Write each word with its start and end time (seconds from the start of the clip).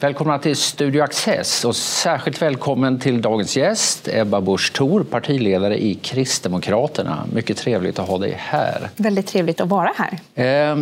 Välkomna 0.00 0.38
till 0.38 0.56
Studio 0.56 1.02
Access 1.02 1.64
och 1.64 1.76
särskilt 1.76 2.42
välkommen 2.42 2.98
till 2.98 3.22
dagens 3.22 3.56
gäst 3.56 4.08
Ebba 4.12 4.40
Busch 4.40 4.72
Thor, 4.72 5.04
partiledare 5.04 5.84
i 5.84 5.94
Kristdemokraterna. 5.94 7.26
Mycket 7.32 7.56
trevligt 7.56 7.98
att 7.98 8.08
ha 8.08 8.18
dig 8.18 8.34
här. 8.38 8.90
Väldigt 8.96 9.26
trevligt 9.26 9.60
att 9.60 9.68
vara 9.68 9.92
här. 9.96 10.18
Eh, 10.34 10.78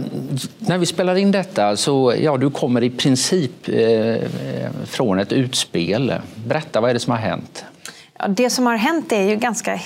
när 0.59 0.79
vi 0.79 0.87
spelar 0.87 1.17
in 1.17 1.33
detta 1.33 1.77
så 1.77 2.15
ja, 2.21 2.37
du 2.37 2.51
kommer 2.51 2.83
i 2.83 2.91
princip 2.91 3.69
eh, 3.69 4.17
från 4.85 5.19
ett 5.19 5.33
utspel. 5.33 6.15
Berätta, 6.35 6.81
vad 6.81 6.91
är 6.91 6.95
det 6.95 7.01
som 7.01 7.11
har 7.11 7.19
hänt? 7.19 7.65
Det 8.29 8.51
som 8.51 8.67
har 8.67 8.77
hänt 8.77 9.13
är 9.13 9.23
ju 9.23 9.37
ganska 9.37 9.81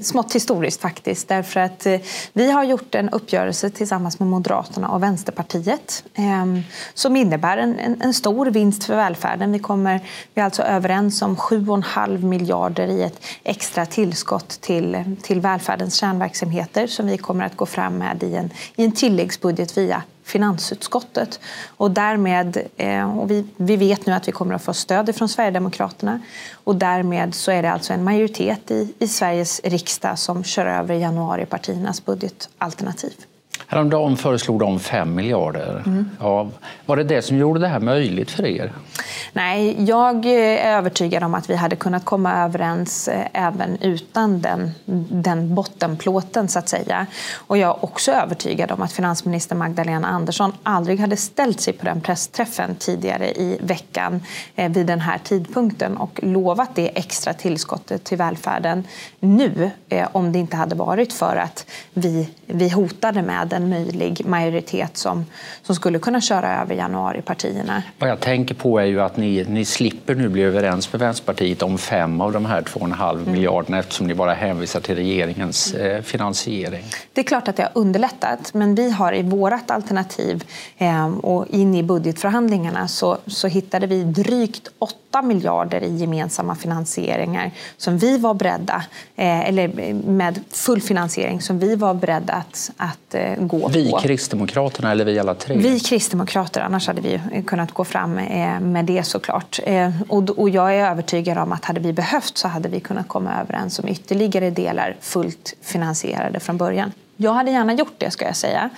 smått 0.00 0.34
historiskt 0.34 0.80
faktiskt. 0.80 1.28
Därför 1.28 1.60
att 1.60 1.86
eh, 1.86 2.00
vi 2.32 2.50
har 2.50 2.64
gjort 2.64 2.94
en 2.94 3.08
uppgörelse 3.08 3.70
tillsammans 3.70 4.18
med 4.18 4.28
Moderaterna 4.28 4.88
och 4.88 5.02
Vänsterpartiet 5.02 6.04
ehm, 6.14 6.62
som 6.94 7.16
innebär 7.16 7.58
en, 7.58 8.02
en 8.02 8.14
stor 8.14 8.46
vinst 8.46 8.84
för 8.84 8.96
välfärden. 8.96 9.52
Vi, 9.52 9.58
kommer, 9.58 10.00
vi 10.34 10.40
är 10.40 10.44
alltså 10.44 10.62
överens 10.62 11.22
om 11.22 11.36
7,5 11.36 12.22
miljarder 12.22 12.86
i 12.86 13.02
ett 13.02 13.24
extra 13.42 13.86
tillskott 13.86 14.48
till, 14.48 15.16
till 15.22 15.40
välfärdens 15.40 15.94
kärnverksamheter 15.94 16.86
som 16.86 17.06
vi 17.06 17.18
kommer 17.18 17.44
att 17.44 17.56
gå 17.56 17.66
fram 17.66 17.98
med 17.98 18.22
i 18.22 18.34
en, 18.34 18.50
i 18.76 18.84
en 18.84 18.92
tilläggsbudget 18.92 19.78
via 19.78 20.02
finansutskottet. 20.28 21.40
Och 21.66 21.90
därmed, 21.90 22.58
eh, 22.76 23.18
och 23.18 23.30
vi, 23.30 23.46
vi 23.56 23.76
vet 23.76 24.06
nu 24.06 24.12
att 24.12 24.28
vi 24.28 24.32
kommer 24.32 24.54
att 24.54 24.62
få 24.62 24.74
stöd 24.74 25.16
från 25.16 25.28
Sverigedemokraterna 25.28 26.20
och 26.64 26.76
därmed 26.76 27.34
så 27.34 27.50
är 27.50 27.62
det 27.62 27.72
alltså 27.72 27.92
en 27.92 28.04
majoritet 28.04 28.70
i, 28.70 28.94
i 28.98 29.08
Sveriges 29.08 29.60
riksdag 29.64 30.18
som 30.18 30.44
kör 30.44 30.66
över 30.66 30.94
januaripartiernas 30.94 32.04
budgetalternativ. 32.04 33.12
Häromdagen 33.70 34.16
föreslog 34.16 34.60
de 34.60 34.80
5 34.80 35.14
miljarder. 35.14 35.82
Mm. 35.86 36.10
Ja, 36.20 36.48
var 36.86 36.96
det 36.96 37.04
det 37.04 37.22
som 37.22 37.36
gjorde 37.36 37.60
det 37.60 37.68
här 37.68 37.80
möjligt 37.80 38.30
för 38.30 38.46
er? 38.46 38.72
Nej, 39.32 39.84
jag 39.84 40.26
eh, 40.26 40.66
är 40.66 40.76
övertygad 40.76 41.22
om 41.22 41.34
att 41.34 41.50
vi 41.50 41.54
hade 41.54 41.76
kunnat 41.76 42.04
komma 42.04 42.44
överens 42.44 43.08
eh, 43.08 43.26
även 43.32 43.78
utan 43.80 44.40
den, 44.40 44.70
den 45.10 45.54
bottenplåten, 45.54 46.48
så 46.48 46.58
att 46.58 46.68
säga. 46.68 47.06
Och 47.34 47.58
jag 47.58 47.70
är 47.70 47.84
också 47.84 48.12
övertygad 48.12 48.70
om 48.70 48.82
att 48.82 48.92
finansminister 48.92 49.56
Magdalena 49.56 50.08
Andersson 50.08 50.52
aldrig 50.62 51.00
hade 51.00 51.16
ställt 51.16 51.60
sig 51.60 51.72
på 51.72 51.84
den 51.84 52.00
pressträffen 52.00 52.74
tidigare 52.74 53.30
i 53.30 53.58
veckan 53.60 54.22
eh, 54.56 54.72
vid 54.72 54.86
den 54.86 55.00
här 55.00 55.18
tidpunkten 55.18 55.96
och 55.96 56.20
lovat 56.22 56.70
det 56.74 56.98
extra 56.98 57.32
tillskottet 57.32 58.04
till 58.04 58.18
välfärden 58.18 58.84
nu, 59.20 59.70
om 60.12 60.32
det 60.32 60.38
inte 60.38 60.56
hade 60.56 60.74
varit 60.74 61.12
för 61.12 61.36
att 61.36 61.66
vi, 61.92 62.28
vi 62.46 62.68
hotade 62.68 63.22
med 63.22 63.48
en 63.58 63.68
möjlig 63.68 64.26
majoritet 64.26 64.96
som, 64.96 65.26
som 65.62 65.74
skulle 65.74 65.98
kunna 65.98 66.20
köra 66.20 66.62
över 66.62 66.74
januaripartierna. 66.74 67.82
Vad 67.98 68.10
jag 68.10 68.20
tänker 68.20 68.54
på 68.54 68.78
är 68.78 68.84
ju 68.84 69.00
att 69.00 69.16
ni, 69.16 69.44
ni 69.48 69.64
slipper 69.64 70.14
nu 70.14 70.28
bli 70.28 70.42
överens 70.42 70.92
med 70.92 71.00
Vänsterpartiet 71.00 71.62
om 71.62 71.78
fem 71.78 72.20
av 72.20 72.32
de 72.32 72.46
här 72.46 72.62
2,5 72.62 73.14
mm. 73.14 73.32
miljarderna 73.32 73.78
eftersom 73.78 74.06
ni 74.06 74.14
bara 74.14 74.34
hänvisar 74.34 74.80
till 74.80 74.94
regeringens 74.94 75.74
eh, 75.74 76.02
finansiering. 76.02 76.84
Det 77.12 77.20
är 77.20 77.24
klart 77.24 77.48
att 77.48 77.56
det 77.56 77.62
har 77.62 77.72
underlättat, 77.74 78.54
men 78.54 78.74
vi 78.74 78.90
har 78.90 79.14
i 79.14 79.22
vårt 79.22 79.70
alternativ 79.70 80.44
eh, 80.78 81.08
och 81.08 81.46
in 81.50 81.74
i 81.74 81.82
budgetförhandlingarna 81.82 82.88
så, 82.88 83.18
så 83.26 83.48
hittade 83.48 83.86
vi 83.86 84.04
drygt 84.04 84.68
8 84.78 84.94
miljarder 85.22 85.82
i 85.82 85.96
gemensamma 85.96 86.54
finansieringar 86.54 87.50
som 87.76 87.98
vi 87.98 88.18
var 88.18 88.34
beredda, 88.34 88.84
eh, 89.16 89.48
eller 89.48 89.92
med 89.92 90.40
full 90.50 90.80
finansiering 90.80 91.40
som 91.40 91.58
vi 91.58 91.74
var 91.76 91.94
beredda 91.94 92.32
att, 92.32 92.70
att 92.76 93.14
eh, 93.14 93.34
gå 93.38 93.68
vi 93.68 93.90
på. 93.90 93.96
Vi 93.96 94.02
Kristdemokraterna 94.02 94.92
eller 94.92 95.04
vi 95.04 95.18
alla 95.18 95.34
tre? 95.34 95.56
Vi 95.56 95.80
Kristdemokrater, 95.80 96.60
annars 96.60 96.86
hade 96.86 97.00
vi 97.00 97.20
kunnat 97.46 97.72
gå 97.72 97.84
fram 97.84 98.18
eh, 98.18 98.60
med 98.60 98.84
det 98.84 99.02
såklart. 99.02 99.60
Och 100.38 100.48
jag 100.50 100.74
är 100.74 100.90
övertygad 100.90 101.38
om 101.38 101.52
att 101.52 101.64
hade 101.64 101.80
vi 101.80 101.92
behövt 101.92 102.38
så 102.38 102.48
hade 102.48 102.68
vi 102.68 102.80
kunnat 102.80 103.08
komma 103.08 103.40
överens 103.40 103.78
om 103.78 103.88
ytterligare 103.88 104.50
delar 104.50 104.96
fullt 105.00 105.54
finansierade 105.62 106.40
från 106.40 106.56
början. 106.56 106.92
Jag 107.20 107.32
hade 107.32 107.50
gärna 107.50 107.72
gjort 107.72 107.94
det, 107.98 108.10
ska 108.10 108.24
jag 108.24 108.36
säga. 108.36 108.70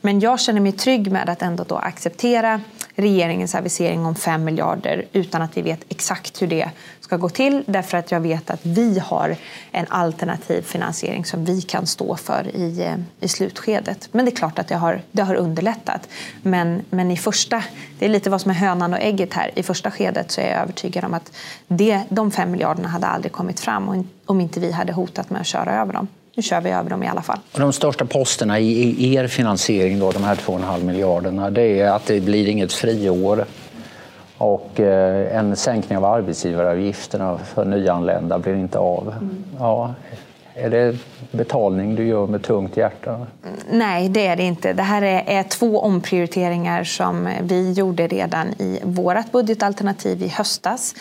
Men 0.00 0.20
jag 0.20 0.40
känner 0.40 0.60
mig 0.60 0.72
trygg 0.72 1.12
med 1.12 1.28
att 1.28 1.42
ändå 1.42 1.64
då 1.68 1.76
acceptera 1.76 2.60
regeringens 2.98 3.54
avisering 3.54 4.06
om 4.06 4.14
5 4.14 4.44
miljarder 4.44 5.04
utan 5.12 5.42
att 5.42 5.56
vi 5.56 5.62
vet 5.62 5.80
exakt 5.88 6.42
hur 6.42 6.46
det 6.46 6.70
ska 7.00 7.16
gå 7.16 7.28
till. 7.28 7.64
Därför 7.66 7.98
att 7.98 8.10
jag 8.10 8.20
vet 8.20 8.50
att 8.50 8.60
vi 8.62 8.98
har 8.98 9.36
en 9.72 9.86
alternativ 9.88 10.62
finansiering 10.62 11.24
som 11.24 11.44
vi 11.44 11.62
kan 11.62 11.86
stå 11.86 12.16
för 12.16 12.56
i, 12.56 12.82
eh, 12.82 12.94
i 13.20 13.28
slutskedet. 13.28 14.08
Men 14.12 14.24
det 14.24 14.30
är 14.30 14.36
klart 14.36 14.58
att 14.58 14.68
det 14.68 14.74
har, 14.74 15.02
det 15.12 15.22
har 15.22 15.34
underlättat. 15.34 16.08
Men, 16.42 16.82
men 16.90 17.10
i 17.10 17.16
första, 17.16 17.62
det 17.98 18.04
är 18.04 18.08
lite 18.08 18.30
vad 18.30 18.40
som 18.40 18.50
är 18.50 18.54
hönan 18.54 18.92
och 18.92 19.00
ägget 19.00 19.34
här. 19.34 19.50
I 19.54 19.62
första 19.62 19.90
skedet 19.90 20.30
så 20.30 20.40
är 20.40 20.50
jag 20.50 20.60
övertygad 20.62 21.04
om 21.04 21.14
att 21.14 21.32
det, 21.68 22.02
de 22.08 22.30
5 22.30 22.50
miljarderna 22.50 22.88
hade 22.88 23.06
aldrig 23.06 23.32
kommit 23.32 23.60
fram 23.60 24.06
om 24.26 24.40
inte 24.40 24.60
vi 24.60 24.72
hade 24.72 24.92
hotat 24.92 25.30
med 25.30 25.40
att 25.40 25.46
köra 25.46 25.80
över 25.80 25.92
dem 25.92 26.08
nu 26.38 26.42
kör 26.42 26.60
vi 26.60 26.70
över 26.70 26.90
dem 26.90 27.02
i 27.02 27.08
alla 27.08 27.22
fall. 27.22 27.38
Och 27.52 27.60
de 27.60 27.72
största 27.72 28.04
posterna 28.04 28.60
i 28.60 29.14
er 29.14 29.26
finansiering, 29.26 29.98
då, 29.98 30.10
de 30.10 30.24
här 30.24 30.34
2,5 30.34 30.84
miljarderna, 30.84 31.50
det 31.50 31.80
är 31.80 31.90
att 31.90 32.06
det 32.06 32.20
blir 32.20 32.48
inget 32.48 32.72
friår 32.72 33.44
och 34.38 34.80
eh, 34.80 35.36
en 35.36 35.56
sänkning 35.56 35.98
av 35.98 36.04
arbetsgivaravgifterna 36.04 37.38
för 37.38 37.64
nyanlända 37.64 38.38
blir 38.38 38.54
inte 38.54 38.78
av. 38.78 39.08
Mm. 39.08 39.44
Ja, 39.58 39.94
är 40.54 40.70
det 40.70 40.96
betalning 41.30 41.94
du 41.94 42.06
gör 42.06 42.26
med 42.26 42.42
tungt 42.42 42.76
hjärta? 42.76 43.26
Nej, 43.70 44.08
det 44.08 44.26
är 44.26 44.36
det 44.36 44.42
inte. 44.42 44.72
Det 44.72 44.82
här 44.82 45.02
är, 45.02 45.42
två 45.42 45.80
omprioriteringar 45.80 46.84
som 46.84 47.28
vi 47.42 47.72
gjorde 47.72 48.06
redan 48.06 48.48
i 48.48 48.80
vårt 48.84 49.32
budgetalternativ 49.32 50.22
i 50.22 50.28
höstas. 50.28 50.94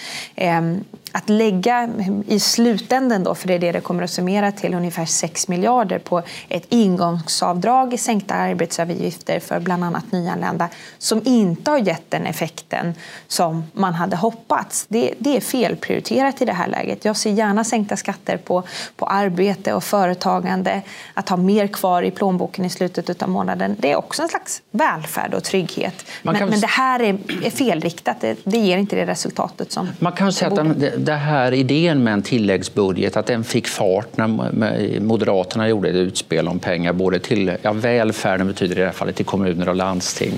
Att 1.12 1.29
lägga 1.29 1.90
i 2.28 2.40
slutänden, 2.40 3.23
då, 3.23 3.35
för 3.35 3.47
det 3.47 3.53
är 3.53 3.59
det 3.59 3.72
det 3.72 3.81
kommer 3.81 4.03
att 4.03 4.09
summera 4.09 4.51
till, 4.51 4.73
ungefär 4.73 5.06
6 5.06 5.47
miljarder 5.47 6.00
på 6.00 6.22
ett 6.50 6.66
ingångsavdrag 6.69 7.94
i 7.94 7.97
sänkta 7.97 8.34
arbetsavgifter 8.34 9.40
för 9.40 9.59
bland 9.59 9.84
annat 9.84 10.12
nyanlända 10.12 10.69
som 10.97 11.22
inte 11.25 11.72
har 11.72 11.78
gett 11.78 12.12
den 12.12 12.25
effekten 12.25 12.94
som 13.28 13.63
man 13.73 13.94
hade 13.94 14.16
hoppats. 14.16 14.85
Det, 14.90 15.13
det 15.19 15.38
är 15.38 15.41
felprioriterat 15.41 16.41
i 16.41 16.46
det 16.46 16.53
här 16.53 16.67
läget. 16.67 17.06
Jag 17.06 17.17
ser 17.17 17.31
gärna 17.31 17.63
sänkta 17.63 17.97
skatter 17.97 18.38
på, 18.38 18.63
på 18.96 19.06
arbete 19.06 19.73
och 19.73 19.84
företagande, 19.84 20.81
att 21.13 21.29
ha 21.29 21.38
mer 21.38 21.67
kvar 21.67 22.03
i 22.03 22.12
plånboken 22.12 22.66
i 22.66 22.69
slutet 22.69 23.23
av 23.23 23.29
månaden. 23.29 23.75
Det 23.79 23.91
är 23.91 23.96
också 23.96 24.22
en 24.22 24.29
slags 24.29 24.62
välfärd 24.72 25.34
och 25.34 25.44
trygghet. 25.44 26.06
Men, 26.23 26.50
men, 26.50 26.59
det 26.59 26.67
här 26.67 27.00
är, 27.00 27.17
är 27.44 27.50
felriktat. 27.50 28.22
Det, 28.22 28.38
det, 28.44 28.57
ger 28.57 28.78
inte 28.78 28.96
det 28.96 29.06
resultatet 29.06 29.72
som... 29.72 29.90
Man 30.00 30.12
kan 30.12 30.34
säga 30.34 30.50
att 30.50 30.56
den, 30.56 30.97
det 30.97 31.13
här 31.13 31.53
idén 31.53 32.03
med 32.03 32.13
en 32.13 32.22
tilläggsbudget, 32.22 33.18
att 33.18 33.25
den 33.25 33.44
fick 33.44 33.68
fart 33.68 34.18
när 34.18 35.00
Moderaterna 35.00 35.69
gjorde 35.69 35.90
ett 35.90 35.96
utspel 35.96 36.47
om 36.47 36.59
pengar 36.59 36.94
både 36.94 37.19
till 37.19 37.52
ja, 37.62 37.74
välfärden, 37.74 38.47
betyder 38.47 38.75
i 38.75 38.80
det 38.80 38.85
här 38.85 38.94
fallet 38.94 39.16
till 39.16 39.25
kommuner 39.25 39.69
och 39.69 39.75
landsting, 39.75 40.31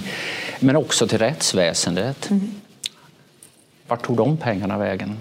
men 0.59 0.75
också 0.75 1.07
till 1.07 1.17
rättsväsendet. 1.17 2.29
Mm. 2.29 2.51
Vart 3.89 4.01
tog 4.01 4.17
de 4.17 4.37
pengarna 4.37 4.77
vägen? 4.77 5.17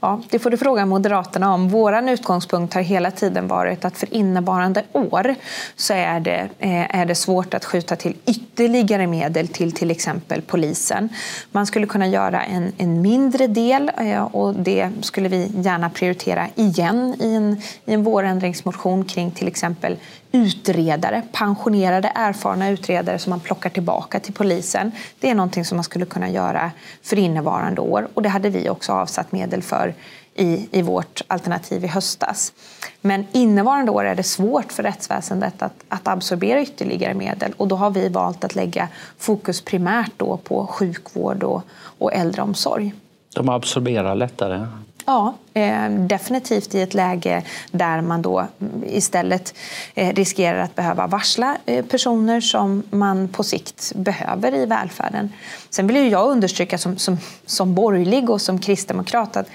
Ja, 0.00 0.20
det 0.30 0.38
får 0.38 0.50
du 0.50 0.56
fråga 0.56 0.86
Moderaterna 0.86 1.54
om. 1.54 1.68
Vår 1.68 2.08
utgångspunkt 2.10 2.74
har 2.74 2.80
hela 2.80 3.10
tiden 3.10 3.48
varit 3.48 3.84
att 3.84 3.98
för 3.98 4.14
innevarande 4.14 4.84
år 4.92 5.34
så 5.76 5.94
är 5.94 6.20
det, 6.20 6.48
eh, 6.58 7.00
är 7.00 7.06
det 7.06 7.14
svårt 7.14 7.54
att 7.54 7.64
skjuta 7.64 7.96
till 7.96 8.16
ytterligare 8.26 9.06
medel 9.06 9.48
till 9.48 9.72
till 9.72 9.90
exempel 9.90 10.42
polisen. 10.42 11.08
Man 11.52 11.66
skulle 11.66 11.86
kunna 11.86 12.06
göra 12.06 12.42
en, 12.42 12.72
en 12.78 13.02
mindre 13.02 13.46
del 13.46 13.90
eh, 13.98 14.22
och 14.22 14.54
det 14.54 14.90
skulle 15.00 15.28
vi 15.28 15.50
gärna 15.56 15.90
prioritera 15.90 16.48
igen 16.54 17.16
i 17.20 17.34
en, 17.34 17.60
i 17.84 17.94
en 17.94 18.04
vårändringsmotion 18.04 19.04
kring 19.04 19.30
till 19.30 19.48
exempel 19.48 19.96
utredare, 20.32 21.22
pensionerade 21.32 22.12
erfarna 22.14 22.70
utredare 22.70 23.18
som 23.18 23.30
man 23.30 23.40
plockar 23.40 23.70
tillbaka 23.70 24.20
till 24.20 24.34
polisen. 24.34 24.92
Det 25.20 25.30
är 25.30 25.34
någonting 25.34 25.64
som 25.64 25.76
man 25.76 25.84
skulle 25.84 26.06
kunna 26.06 26.28
göra 26.28 26.70
för 27.02 27.18
innevarande 27.18 27.80
år 27.80 28.08
och 28.14 28.22
det 28.22 28.28
hade 28.28 28.50
vi 28.50 28.68
också 28.68 28.92
avsatt 28.92 29.32
medel 29.32 29.62
för 29.62 29.94
i, 30.34 30.68
i 30.70 30.82
vårt 30.82 31.22
alternativ 31.26 31.84
i 31.84 31.86
höstas. 31.86 32.52
Men 33.00 33.26
innevarande 33.32 33.90
år 33.92 34.04
är 34.04 34.14
det 34.14 34.22
svårt 34.22 34.72
för 34.72 34.82
rättsväsendet 34.82 35.62
att, 35.62 35.84
att 35.88 36.08
absorbera 36.08 36.62
ytterligare 36.62 37.14
medel 37.14 37.52
och 37.56 37.68
då 37.68 37.76
har 37.76 37.90
vi 37.90 38.08
valt 38.08 38.44
att 38.44 38.54
lägga 38.54 38.88
fokus 39.18 39.60
primärt 39.60 40.12
då 40.16 40.36
på 40.36 40.66
sjukvård 40.66 41.42
och, 41.42 41.62
och 41.98 42.14
äldreomsorg. 42.14 42.94
De 43.34 43.48
absorberar 43.48 44.14
lättare? 44.14 44.66
Ja, 45.06 45.34
eh, 45.54 45.90
definitivt 45.90 46.74
i 46.74 46.82
ett 46.82 46.94
läge 46.94 47.42
där 47.70 48.00
man 48.00 48.22
då 48.22 48.46
istället 48.86 49.54
eh, 49.94 50.14
riskerar 50.14 50.58
att 50.58 50.74
behöva 50.74 51.06
varsla 51.06 51.56
eh, 51.66 51.84
personer 51.84 52.40
som 52.40 52.82
man 52.90 53.28
på 53.28 53.42
sikt 53.42 53.92
behöver 53.94 54.54
i 54.54 54.66
välfärden. 54.66 55.32
Sen 55.70 55.86
vill 55.86 56.12
jag 56.12 56.30
understryka 56.30 56.78
som, 56.78 56.98
som, 56.98 57.18
som 57.46 57.74
borgerlig 57.74 58.30
och 58.30 58.40
som 58.40 58.58
kristdemokrat 58.58 59.36
att 59.36 59.48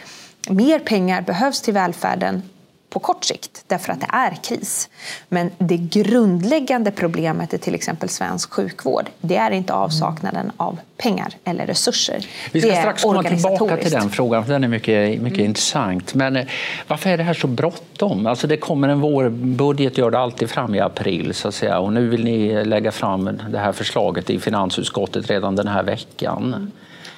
mer 0.50 0.80
pengar 0.80 1.22
behövs 1.22 1.62
till 1.62 1.74
välfärden 1.74 2.42
på 2.92 3.00
kort 3.00 3.24
sikt 3.24 3.64
därför 3.68 3.94
att 3.94 4.00
det 4.00 4.10
är 4.14 4.36
kris. 4.44 4.90
Men 5.30 5.52
det 5.58 5.78
grundläggande 5.78 6.92
problemet 6.92 7.54
i 7.54 7.58
till 7.58 7.76
exempel 7.76 8.10
svensk 8.10 8.54
sjukvård 8.54 9.10
det 9.22 9.38
är 9.38 9.52
inte 9.52 9.74
avsaknaden 9.74 10.52
av 10.58 10.80
pengar 10.98 11.34
eller 11.44 11.66
resurser. 11.66 12.26
Vi 12.52 12.62
ska 12.62 12.76
strax 12.76 13.04
komma 13.04 13.24
tillbaka 13.24 13.78
till 13.78 13.92
den 13.92 14.10
frågan, 14.10 14.46
för 14.46 14.54
den 14.54 14.64
är 14.64 14.68
mycket, 14.68 15.22
mycket 15.22 15.40
mm. 15.40 15.50
intressant. 15.50 16.14
Men 16.14 16.36
eh, 16.36 16.46
varför 16.88 17.10
är 17.10 17.18
det 17.18 17.24
här 17.24 17.34
så 17.34 17.48
bråttom? 17.48 18.28
Alltså 18.28 18.48
det 18.48 18.58
kommer 18.58 18.90
en 18.90 19.00
vårbudget, 19.00 19.98
gör 19.98 20.12
det 20.12 20.20
alltid 20.20 20.50
fram 20.50 20.76
i 20.76 20.80
april 20.80 21.34
så 21.34 21.48
att 21.48 21.56
säga. 21.56 21.80
Och 21.80 21.94
nu 21.94 22.10
vill 22.10 22.24
ni 22.24 22.66
lägga 22.66 22.92
fram 22.92 23.40
det 23.50 23.60
här 23.60 23.72
förslaget 23.72 24.30
i 24.30 24.40
finansutskottet 24.40 25.30
redan 25.30 25.56
den 25.56 25.68
här 25.68 25.84
veckan. 25.84 26.54
Mm. 26.54 26.72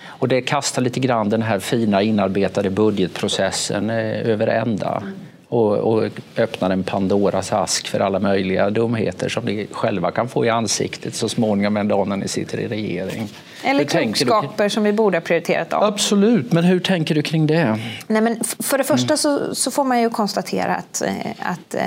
Och 0.07 0.27
det 0.27 0.41
kastar 0.41 0.81
lite 0.81 0.99
grann 0.99 1.29
den 1.29 1.41
här 1.41 1.59
fina 1.59 2.01
inarbetade 2.01 2.69
budgetprocessen 2.69 3.89
eh, 3.89 4.29
över 4.29 4.47
ända. 4.47 4.97
Mm 5.01 5.13
och, 5.53 5.77
och 5.77 6.09
öppnar 6.37 6.69
en 6.69 6.83
Pandoras 6.83 7.53
ask 7.53 7.87
för 7.87 7.99
alla 7.99 8.19
möjliga 8.19 8.69
dumheter 8.69 9.29
som 9.29 9.45
ni 9.45 9.67
själva 9.71 10.11
kan 10.11 10.29
få 10.29 10.45
i 10.45 10.49
ansiktet 10.49 11.15
så 11.15 11.29
småningom 11.29 11.77
en 11.77 11.87
dag 11.87 12.07
när 12.07 12.17
ni 12.17 12.27
sitter 12.27 12.59
i 12.59 12.67
regering. 12.67 13.29
Eller 13.63 13.83
klokskaper 13.83 14.69
som 14.69 14.83
vi 14.83 14.93
borde 14.93 15.17
ha 15.17 15.21
prioriterat 15.21 15.73
av. 15.73 15.83
Absolut, 15.83 16.51
men 16.51 16.63
hur 16.63 16.79
tänker 16.79 17.15
du 17.15 17.21
kring 17.21 17.47
det? 17.47 17.79
Nej, 18.07 18.21
men 18.21 18.43
för 18.59 18.77
det 18.77 18.83
första 18.83 19.17
så, 19.17 19.55
så 19.55 19.71
får 19.71 19.83
man 19.83 20.01
ju 20.01 20.09
konstatera 20.09 20.75
att, 20.75 21.01
eh, 21.01 21.13
att 21.39 21.75
eh, 21.75 21.81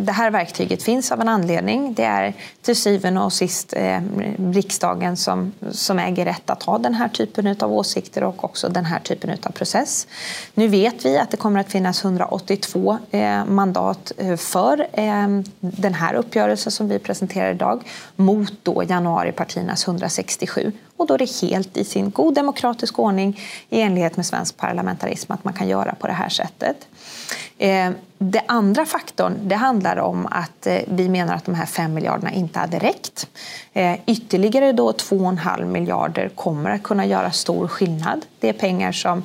det 0.00 0.12
här 0.12 0.30
verktyget 0.30 0.82
finns 0.82 1.12
av 1.12 1.20
en 1.20 1.28
anledning. 1.28 1.94
Det 1.94 2.04
är 2.04 2.34
till 2.62 2.76
syvende 2.76 3.20
och 3.20 3.32
sist 3.32 3.74
eh, 3.76 4.00
riksdagen 4.52 5.16
som, 5.16 5.52
som 5.70 5.98
äger 5.98 6.24
rätt 6.24 6.50
att 6.50 6.62
ha 6.62 6.78
den 6.78 6.94
här 6.94 7.08
typen 7.08 7.56
av 7.60 7.72
åsikter 7.72 8.24
och 8.24 8.44
också 8.44 8.68
den 8.68 8.84
här 8.84 9.00
typen 9.00 9.30
av 9.30 9.50
process. 9.50 10.06
Nu 10.54 10.68
vet 10.68 11.04
vi 11.04 11.18
att 11.18 11.30
det 11.30 11.36
kommer 11.36 11.60
att 11.60 11.72
finnas 11.72 12.04
182 12.04 12.98
mandat 13.46 14.12
för 14.38 14.86
den 15.60 15.94
här 15.94 16.14
uppgörelsen 16.14 16.72
som 16.72 16.88
vi 16.88 16.98
presenterar 16.98 17.50
idag 17.50 17.82
mot 18.16 18.52
då 18.62 18.82
januaripartiernas 18.88 19.86
167. 19.86 20.72
Och 21.02 21.08
då 21.08 21.14
är 21.14 21.18
det 21.18 21.48
helt 21.48 21.76
i 21.76 21.84
sin 21.84 22.10
god 22.10 22.34
demokratisk 22.34 22.98
ordning 22.98 23.40
i 23.70 23.80
enlighet 23.80 24.16
med 24.16 24.26
svensk 24.26 24.56
parlamentarism 24.56 25.32
att 25.32 25.44
man 25.44 25.54
kan 25.54 25.68
göra 25.68 25.94
på 25.94 26.06
det 26.06 26.12
här 26.12 26.28
sättet. 26.28 26.76
Eh, 27.58 27.90
det 28.18 28.42
andra 28.46 28.86
faktorn 28.86 29.38
det 29.42 29.54
handlar 29.54 29.96
om 29.96 30.26
att 30.30 30.66
eh, 30.66 30.78
vi 30.86 31.08
menar 31.08 31.34
att 31.34 31.44
de 31.44 31.54
här 31.54 31.66
5 31.66 31.94
miljarderna 31.94 32.32
inte 32.32 32.58
hade 32.58 32.78
räckt. 32.78 33.26
Eh, 33.72 33.98
ytterligare 34.06 34.72
då 34.72 34.92
2,5 34.92 35.64
miljarder 35.64 36.28
kommer 36.28 36.70
att 36.70 36.82
kunna 36.82 37.06
göra 37.06 37.30
stor 37.30 37.68
skillnad. 37.68 38.26
Det 38.40 38.48
är 38.48 38.52
pengar 38.52 38.92
som 38.92 39.22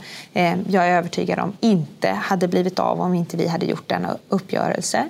jag 0.70 0.88
är 0.88 0.98
övertygad 0.98 1.40
om 1.40 1.54
inte 1.60 2.10
hade 2.10 2.48
blivit 2.48 2.80
av 2.80 3.02
om 3.02 3.14
inte 3.14 3.38
vi 3.38 3.48
hade 3.48 3.66
gjort 3.66 3.90
denna 3.90 4.18
uppgörelse. 4.30 5.10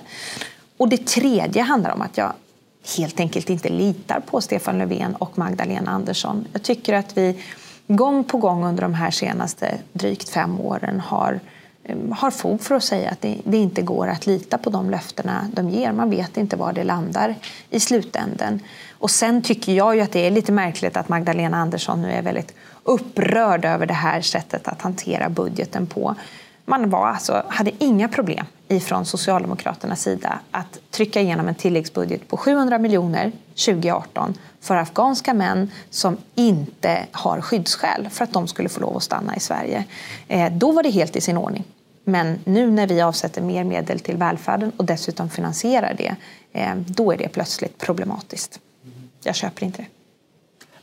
Och 0.76 0.88
det 0.88 1.06
tredje 1.06 1.62
handlar 1.62 1.90
om 1.90 2.02
att 2.02 2.18
jag 2.18 2.32
helt 2.96 3.20
enkelt 3.20 3.50
inte 3.50 3.68
litar 3.68 4.20
på 4.20 4.40
Stefan 4.40 4.78
Löfven 4.78 5.14
och 5.14 5.38
Magdalena 5.38 5.90
Andersson. 5.90 6.46
Jag 6.52 6.62
tycker 6.62 6.94
att 6.94 7.18
vi 7.18 7.42
gång 7.86 8.24
på 8.24 8.38
gång 8.38 8.64
under 8.64 8.82
de 8.82 8.94
här 8.94 9.10
senaste 9.10 9.78
drygt 9.92 10.28
fem 10.28 10.60
åren 10.60 11.00
har 11.00 11.40
eh, 11.84 11.96
har 12.12 12.30
fog 12.30 12.60
för 12.60 12.74
att 12.74 12.84
säga 12.84 13.10
att 13.10 13.20
det, 13.20 13.38
det, 13.44 13.56
inte 13.56 13.82
går 13.82 14.06
att 14.06 14.26
lita 14.26 14.58
på 14.58 14.70
de 14.70 14.90
löftena 14.90 15.46
de 15.52 15.70
ger. 15.70 15.92
Man 15.92 16.10
vet 16.10 16.36
inte 16.36 16.56
var 16.56 16.72
det 16.72 16.84
landar 16.84 17.34
i 17.70 17.80
slutänden. 17.80 18.60
Och 18.92 19.10
sen 19.10 19.42
tycker 19.42 19.72
jag 19.72 19.96
ju 19.96 20.02
att 20.02 20.12
det 20.12 20.26
är 20.26 20.30
lite 20.30 20.52
märkligt 20.52 20.96
att 20.96 21.08
Magdalena 21.08 21.56
Andersson 21.56 22.02
nu 22.02 22.10
är 22.12 22.22
väldigt 22.22 22.54
upprörd 22.84 23.64
över 23.64 23.86
det 23.86 23.94
här 23.94 24.20
sättet 24.20 24.68
att 24.68 24.82
hantera 24.82 25.28
budgeten 25.28 25.86
på. 25.86 26.14
Man 26.64 26.90
var 26.90 27.06
alltså, 27.06 27.42
hade 27.48 27.70
inga 27.78 28.08
problem 28.08 28.46
ifrån 28.68 29.04
Socialdemokraternas 29.04 30.02
sida 30.02 30.38
att 30.50 30.78
trycka 30.90 31.20
igenom 31.20 31.48
en 31.48 31.54
tilläggsbudget 31.54 32.28
på 32.28 32.36
700 32.36 32.78
miljoner 32.78 33.32
2018 33.66 34.34
för 34.60 34.76
afghanska 34.76 35.34
män 35.34 35.70
som 35.90 36.16
inte 36.34 37.06
har 37.12 37.40
skyddsskäl 37.40 38.08
för 38.10 38.24
att 38.24 38.32
de 38.32 38.48
skulle 38.48 38.68
få 38.68 38.80
lov 38.80 38.96
att 38.96 39.02
stanna 39.02 39.36
i 39.36 39.40
Sverige. 39.40 39.84
Eh, 40.28 40.52
då 40.52 40.72
var 40.72 40.82
det 40.82 40.90
helt 40.90 41.16
i 41.16 41.20
sin 41.20 41.36
ordning. 41.36 41.64
Men 42.04 42.38
nu 42.44 42.70
när 42.70 42.86
vi 42.86 43.00
avsätter 43.00 43.42
mer 43.42 43.64
medel 43.64 44.00
till 44.00 44.16
välfärden 44.16 44.72
och 44.76 44.84
dessutom 44.84 45.30
finansierar 45.30 45.94
det, 45.98 46.16
eh, 46.52 46.74
då 46.76 47.12
är 47.12 47.16
det 47.16 47.28
plötsligt 47.28 47.78
problematiskt. 47.78 48.60
Jag 49.22 49.34
köper 49.34 49.66
inte 49.66 49.82
det. 49.82 49.88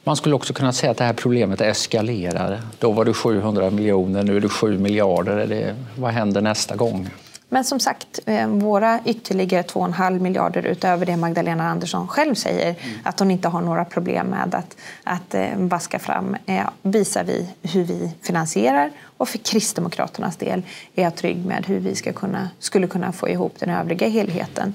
Man 0.04 0.16
skulle 0.16 0.36
också 0.36 0.54
kunna 0.54 0.74
säga 0.74 0.92
att 0.92 0.98
det 0.98 1.04
här 1.04 1.14
problemet 1.14 1.62
eskalerar. 1.62 2.62
Då 2.80 2.92
var 2.92 3.06
det 3.06 3.14
700 3.14 3.70
miljoner, 3.70 4.24
nu 4.24 4.38
är 4.38 4.42
det 4.42 4.50
7 4.50 4.78
miljarder. 4.78 5.76
Vad 5.98 6.12
händer 6.12 6.42
nästa 6.42 6.76
gång? 6.76 7.10
Men 7.56 7.64
som 7.64 7.80
sagt, 7.80 8.20
eh, 8.26 8.48
våra 8.48 9.00
ytterligare 9.06 9.64
2,5 9.64 10.20
miljarder 10.20 10.66
utöver 10.66 11.06
det 11.06 11.18
Magdalena 11.18 11.70
Andersson 11.70 12.08
själv 12.08 12.36
säger 12.36 12.70
mm. 12.70 13.00
att 13.04 13.20
hon 13.20 13.32
inte 13.32 13.48
har 13.48 13.62
några 13.62 13.86
problem 13.86 14.28
med 14.28 14.56
att, 14.56 14.78
att 15.04 15.34
eh, 15.34 15.48
vaska 15.58 16.00
fram 16.00 16.36
eh, 16.46 16.70
visar 16.82 17.24
vi 17.24 17.50
hur 17.62 17.84
vi 17.84 18.12
finansierar. 18.22 18.92
Och 19.18 19.30
för 19.30 19.38
Kristdemokraternas 19.38 20.38
del 20.38 20.62
är 20.96 21.04
jag 21.04 21.16
trygg 21.16 21.46
med 21.46 21.66
hur 21.66 21.80
vi 21.80 21.96
ska 21.96 22.14
kunna, 22.14 22.50
skulle 22.60 22.88
kunna 22.88 23.12
få 23.12 23.30
ihop 23.30 23.56
den 23.60 23.70
övriga 23.70 24.08
helheten. 24.08 24.74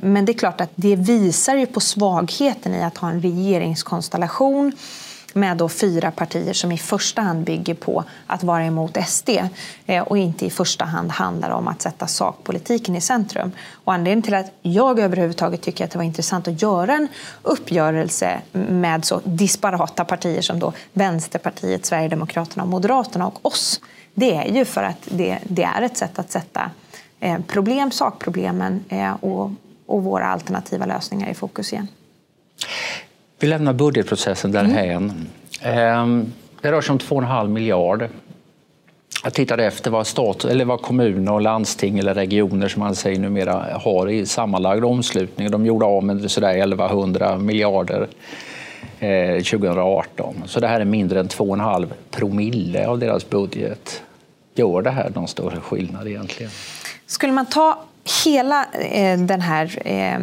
Men 0.00 0.24
det 0.24 0.32
är 0.32 0.38
klart 0.38 0.60
att 0.60 0.70
det 0.74 0.96
visar 0.96 1.56
ju 1.56 1.66
på 1.66 1.80
svagheten 1.80 2.74
i 2.74 2.82
att 2.82 2.98
ha 2.98 3.10
en 3.10 3.22
regeringskonstellation 3.22 4.72
med 5.34 5.56
då 5.56 5.68
fyra 5.68 6.10
partier 6.10 6.52
som 6.52 6.72
i 6.72 6.78
första 6.78 7.22
hand 7.22 7.44
bygger 7.44 7.74
på 7.74 8.04
att 8.26 8.42
vara 8.42 8.64
emot 8.64 8.98
SD 9.06 9.30
eh, 9.86 10.02
och 10.02 10.18
inte 10.18 10.46
i 10.46 10.50
första 10.50 10.84
hand 10.84 11.10
handlar 11.10 11.50
om 11.50 11.68
att 11.68 11.82
sätta 11.82 12.06
sakpolitiken 12.06 12.96
i 12.96 13.00
centrum. 13.00 13.52
Och 13.72 13.92
anledningen 13.92 14.22
till 14.22 14.34
att 14.34 14.52
jag 14.62 14.98
överhuvudtaget 14.98 15.62
tycker 15.62 15.84
att 15.84 15.90
det 15.90 15.98
var 15.98 16.04
intressant 16.04 16.48
att 16.48 16.62
göra 16.62 16.94
en 16.94 17.08
uppgörelse 17.42 18.40
med 18.52 19.04
så 19.04 19.20
disparata 19.24 20.04
partier 20.04 20.42
som 20.42 20.58
då 20.58 20.72
Vänsterpartiet, 20.92 21.86
Sverigedemokraterna, 21.86 22.64
Moderaterna 22.64 23.26
och 23.26 23.46
oss 23.46 23.80
det 24.14 24.34
är 24.34 24.54
ju 24.54 24.64
för 24.64 24.82
att 24.82 25.08
det, 25.10 25.38
det 25.44 25.62
är 25.62 25.82
ett 25.82 25.96
sätt 25.96 26.18
att 26.18 26.30
sätta 26.30 26.70
eh, 27.20 27.38
problem, 27.46 27.90
sakproblemen 27.90 28.84
eh, 28.88 29.12
och, 29.12 29.50
och 29.86 30.04
våra 30.04 30.26
alternativa 30.26 30.86
lösningar 30.86 31.30
i 31.30 31.34
fokus 31.34 31.72
igen. 31.72 31.88
Vi 33.42 33.48
lämnar 33.48 33.72
budgetprocessen 33.72 34.52
därhän. 34.52 35.26
Mm. 35.62 36.32
Det 36.60 36.72
rör 36.72 36.80
sig 36.80 36.92
om 36.92 36.98
2,5 36.98 37.48
miljarder. 37.48 38.08
Jag 39.24 39.34
tittade 39.34 39.64
efter 39.64 39.90
vad, 39.90 40.06
stat, 40.06 40.44
eller 40.44 40.64
vad 40.64 40.82
kommuner 40.82 41.32
och 41.32 41.40
landsting 41.40 41.98
eller 41.98 42.14
regioner 42.14 42.68
som 42.68 42.80
man 42.80 42.94
säger 42.94 43.18
numera 43.18 43.66
har 43.78 44.10
i 44.10 44.26
sammanlagd 44.26 44.84
omslutning. 44.84 45.50
De 45.50 45.66
gjorde 45.66 45.84
av 45.84 46.04
med 46.04 46.30
sådär 46.30 46.58
1100 46.58 47.38
miljarder 47.38 48.08
2018. 49.00 50.34
Eh, 50.36 50.46
Så 50.46 50.60
det 50.60 50.68
här 50.68 50.80
är 50.80 50.84
mindre 50.84 51.20
än 51.20 51.28
2,5 51.28 51.86
promille 52.10 52.86
av 52.86 52.98
deras 52.98 53.30
budget. 53.30 54.02
Gör 54.54 54.82
det 54.82 54.90
här 54.90 55.12
någon 55.14 55.28
större 55.28 55.60
skillnad 55.60 56.08
egentligen? 56.08 56.52
Skulle 57.06 57.32
man 57.32 57.46
ta 57.46 57.78
hela 58.24 58.64
eh, 58.72 59.18
den 59.18 59.40
här, 59.40 59.78
eh, 59.84 60.20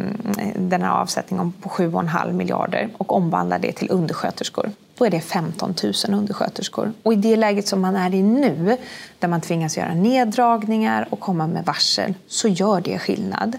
den 0.55 0.81
här 0.81 0.91
avsättningen 0.91 1.51
på 1.51 1.69
7,5 1.69 2.33
miljarder 2.33 2.89
och 2.97 3.15
omvandlar 3.15 3.59
det 3.59 3.71
till 3.71 3.91
undersköterskor, 3.91 4.71
då 4.97 5.05
är 5.05 5.09
det 5.09 5.21
15 5.21 5.75
000 5.83 5.93
undersköterskor. 6.07 6.93
Och 7.03 7.13
i 7.13 7.15
det 7.15 7.35
läget 7.35 7.67
som 7.67 7.81
man 7.81 7.95
är 7.95 8.13
i 8.13 8.23
nu, 8.23 8.77
där 9.19 9.27
man 9.27 9.41
tvingas 9.41 9.77
göra 9.77 9.93
neddragningar 9.93 11.07
och 11.09 11.19
komma 11.19 11.47
med 11.47 11.65
varsel, 11.65 12.13
så 12.27 12.47
gör 12.47 12.81
det 12.81 12.99
skillnad. 12.99 13.57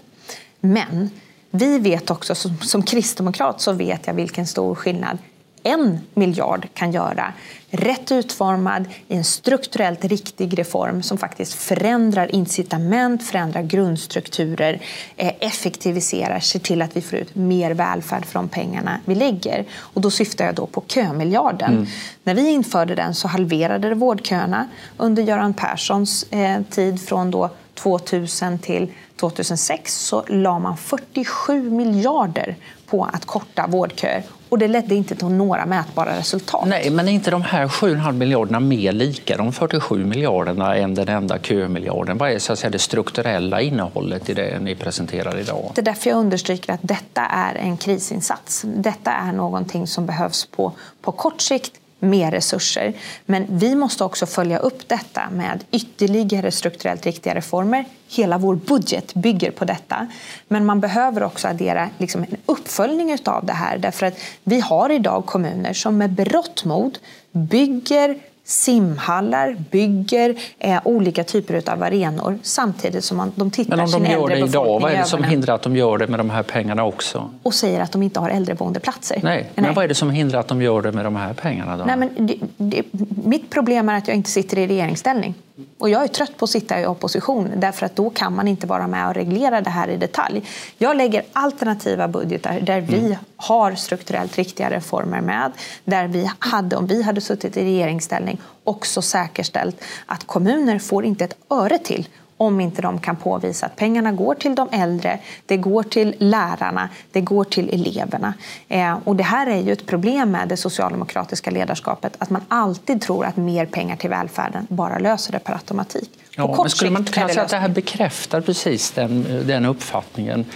Men 0.61 1.11
vi 1.50 1.79
vet 1.79 2.11
också, 2.11 2.35
som, 2.35 2.59
som 2.59 2.83
kristdemokrat 2.83 3.61
så 3.61 3.73
vet 3.73 4.07
jag 4.07 4.15
vilken 4.15 4.47
stor 4.47 4.75
skillnad 4.75 5.19
en 5.62 5.99
miljard 6.14 6.69
kan 6.75 6.93
göra. 6.93 7.33
Rätt 7.71 8.12
utformad 8.12 8.85
i 9.09 9.17
en 9.17 9.25
strukturellt 9.25 10.05
riktig 10.05 10.59
reform 10.59 11.02
som 11.02 11.19
faktiskt 11.19 11.55
förändrar 11.55 12.35
incitament, 12.35 13.23
förändrar 13.23 13.62
grundstrukturer, 13.62 14.81
eh, 15.17 15.33
effektiviserar, 15.40 16.40
ser 16.40 16.59
till 16.59 16.83
att 16.83 16.97
vi 16.97 17.00
får 17.00 17.19
ut 17.19 17.35
mer 17.35 17.71
välfärd 17.71 18.26
från 18.26 18.49
pengarna 18.49 19.00
vi 19.05 19.14
lägger. 19.14 19.64
Och 19.73 20.00
då 20.00 20.11
syftar 20.11 20.45
jag 20.45 20.55
då 20.55 20.67
på 20.67 20.83
kömiljarden. 20.87 21.73
Mm. 21.73 21.87
När 22.25 22.35
vi 22.35 22.50
införde 22.50 22.95
den 22.95 23.14
så 23.14 23.29
halverade 23.29 23.88
det 23.88 23.95
vårdköerna 23.95 24.69
under 24.97 25.23
Göran 25.23 25.55
Perssons 25.55 26.23
eh, 26.23 26.62
tid 26.71 27.02
från 27.02 27.31
då 27.31 27.50
2000 27.75 28.59
till 28.59 28.93
2006 29.17 29.95
så 29.95 30.25
la 30.29 30.59
man 30.59 30.76
47 30.76 31.71
miljarder 31.71 32.57
på 32.87 33.05
att 33.05 33.25
korta 33.25 33.67
vårdköer 33.67 34.23
Och 34.50 34.59
det 34.59 34.69
ledde 34.69 34.95
inte 34.95 35.14
till 35.14 35.28
några 35.28 35.66
mätbara 35.66 36.19
resultat. 36.19 36.64
Nej, 36.66 36.90
men 36.90 37.09
är 37.09 37.12
inte 37.12 37.30
de 37.30 37.42
här 37.42 37.66
7,5 37.66 38.12
miljarderna 38.12 38.61
mer 38.61 38.92
lika 38.92 39.37
de 39.37 39.52
47 39.52 40.04
miljarderna 40.04 40.76
än 40.76 40.95
den 40.95 41.09
enda 41.09 41.38
kömiljarden? 41.38 42.19
Vad 42.19 42.30
är 42.30 42.38
så 42.38 42.52
att 42.52 42.59
säga, 42.59 42.71
det 42.71 42.78
strukturella 42.78 43.61
innehållet 43.61 44.30
i 44.30 44.35
det 44.35 44.59
ni 44.61 44.75
presenterar 44.75 45.38
idag? 45.38 45.73
Det 45.75 45.80
är 45.80 45.85
därför 45.85 46.11
jag 46.11 46.19
understryker 46.19 46.73
att 46.73 46.80
detta 46.83 47.26
är 47.26 47.54
en 47.54 47.76
krisinsats. 47.76 48.64
Detta 48.66 49.12
är 49.12 49.33
någonting 49.33 49.87
som 49.87 50.07
behövs 50.07 50.47
på, 50.47 50.73
på 51.02 51.12
kort 51.12 51.40
sikt 51.40 51.79
mer 52.00 52.30
resurser. 52.30 52.92
Men 53.26 53.47
vi 53.49 53.75
måste 53.75 54.04
också 54.04 54.26
följa 54.26 54.59
upp 54.59 54.88
detta 54.88 55.23
med 55.30 55.64
ytterligare 55.71 56.50
strukturellt 56.50 57.07
riktiga 57.07 57.35
reformer. 57.35 57.85
Hela 58.09 58.38
vår 58.38 58.54
budget 58.54 59.14
bygger 59.14 59.50
på 59.50 59.64
detta. 59.64 60.07
Men 60.49 60.66
man 60.66 60.80
behöver 60.80 61.23
också 61.23 61.49
addera 61.49 61.88
liksom 61.99 62.23
en 62.23 62.37
uppföljning 62.47 63.16
av 63.25 63.47
det 63.47 63.52
här. 63.52 63.78
Därför 63.78 64.07
att 64.07 64.19
vi 64.45 64.61
har 64.61 64.90
idag 64.90 65.26
kommuner 65.26 65.73
som 65.73 65.99
med 65.99 66.11
berått 66.11 66.64
mod 66.64 66.99
bygger 67.33 68.19
simhallar, 68.50 69.57
bygger 69.71 70.35
eh, 70.59 70.80
olika 70.85 71.25
typer 71.25 71.71
av 71.71 71.83
arenor 71.83 72.38
samtidigt 72.42 73.04
som 73.04 73.16
man, 73.16 73.33
de 73.35 73.50
tittar 73.50 73.76
Men 73.76 73.85
om 73.85 73.90
de 73.90 74.04
sin 74.04 74.11
gör 74.11 74.28
det 74.28 74.38
idag, 74.38 74.80
vad 74.80 74.92
är 74.92 74.97
det 74.97 75.04
som 75.04 75.25
hindrar 75.25 75.54
att 75.54 75.62
de 75.62 75.76
gör 75.76 75.99
det 75.99 76.07
med 76.07 76.21
de 76.21 76.30
här 76.30 76.42
pengarna 76.42 76.85
också? 76.85 77.30
och 77.42 77.54
säger 77.54 77.80
att 77.80 77.92
de 77.92 78.02
inte 78.02 78.21
har 78.21 78.30
äldreboendeplatser? 78.30 79.21
Nej, 79.23 79.50
men 79.54 79.75
vad 79.75 79.85
är 79.85 79.88
det 79.88 79.95
som 79.95 80.11
hindrar 80.11 80.40
att 80.40 80.49
de 80.49 80.62
gör 80.62 80.83
det 80.83 80.92
med 80.92 81.04
de 81.04 81.16
här 81.16 81.35
pengarna 81.35 81.76
då? 81.76 81.85
Nej, 81.85 81.97
men 81.97 82.26
det, 82.26 82.37
det, 82.57 82.83
mitt 83.25 83.50
problem 83.50 83.88
är 83.88 83.99
att 83.99 84.09
jag 84.09 84.16
inte 84.16 84.30
sitter 84.30 84.59
i 84.59 84.66
regeringsställning. 84.66 85.35
Och 85.79 85.90
jag 85.90 86.02
är 86.02 86.09
trött 86.09 86.37
på 86.37 86.45
att 86.45 86.50
sitta 86.50 86.81
i 86.81 86.87
opposition 86.87 87.50
därför 87.57 87.87
att 87.87 87.97
då 87.97 88.11
kan 88.11 88.35
man 88.35 88.49
inte 88.49 88.67
vara 88.67 88.87
med 88.87 89.09
och 89.09 89.14
reglera 89.14 89.61
det 89.61 89.71
här 89.71 89.88
i 89.88 89.97
detalj. 89.97 90.43
Jag 90.79 90.97
lägger 90.97 91.25
alternativa 91.33 92.09
budgetar 92.09 92.61
där 92.61 92.81
vi 92.81 92.99
mm. 92.99 93.17
har 93.37 93.75
strukturellt 93.75 94.37
riktiga 94.37 94.71
reformer 94.71 95.21
med. 95.21 95.52
Där 95.85 96.09
vi 96.09 96.31
hade, 96.38 96.76
om 96.76 96.87
vi 96.87 97.02
hade 97.02 97.21
suttit 97.21 97.57
i 97.57 97.64
regeringsställning, 97.64 98.40
också 98.64 99.02
säkerställt 99.02 99.85
att 100.07 100.26
kommuner 100.26 100.79
får 100.79 101.05
inte 101.05 101.25
ett 101.25 101.37
öre 101.50 101.79
till 101.79 102.09
om 102.40 102.61
inte 102.61 102.82
de 102.82 102.99
kan 102.99 103.16
påvisa 103.16 103.66
att 103.66 103.76
pengarna 103.76 104.12
går 104.12 104.35
till 104.35 104.54
de 104.54 104.68
äldre, 104.73 105.18
det 105.47 105.56
går 105.56 105.82
till 105.82 106.14
lärarna, 106.18 106.88
det 107.12 107.20
går 107.20 107.44
till 107.44 107.68
eleverna. 107.68 108.35
Eh, 108.68 108.99
och 109.04 109.16
det 109.16 109.23
här 109.23 109.47
är 109.47 109.61
ju 109.61 109.73
ett 109.73 109.87
problem 109.87 110.30
med 110.30 110.49
det 110.49 110.56
socialdemokratiska 110.56 111.50
ledarskapet, 111.50 112.16
att 112.18 112.30
man 112.30 112.42
alltid 112.49 113.00
tror 113.00 113.25
att 113.25 113.37
mer 113.37 113.66
pengar 113.66 113.97
till 113.97 114.11
välfärden 114.11 114.66
bara 114.70 114.99
löser 114.99 115.32
det 115.32 115.38
per 115.38 115.52
automatik. 115.52 116.11
Ja, 116.37 116.56
men 116.59 116.70
skulle 116.70 116.90
man 116.90 117.02
inte 117.02 117.12
kunna 117.12 117.28
säga 117.28 117.42
att 117.42 117.49
det 117.49 117.56
här 117.56 117.68
bekräftar 117.68 118.40
precis 118.40 118.90
den, 118.90 119.42
den 119.47 119.64
uppfattningen? 119.64 120.47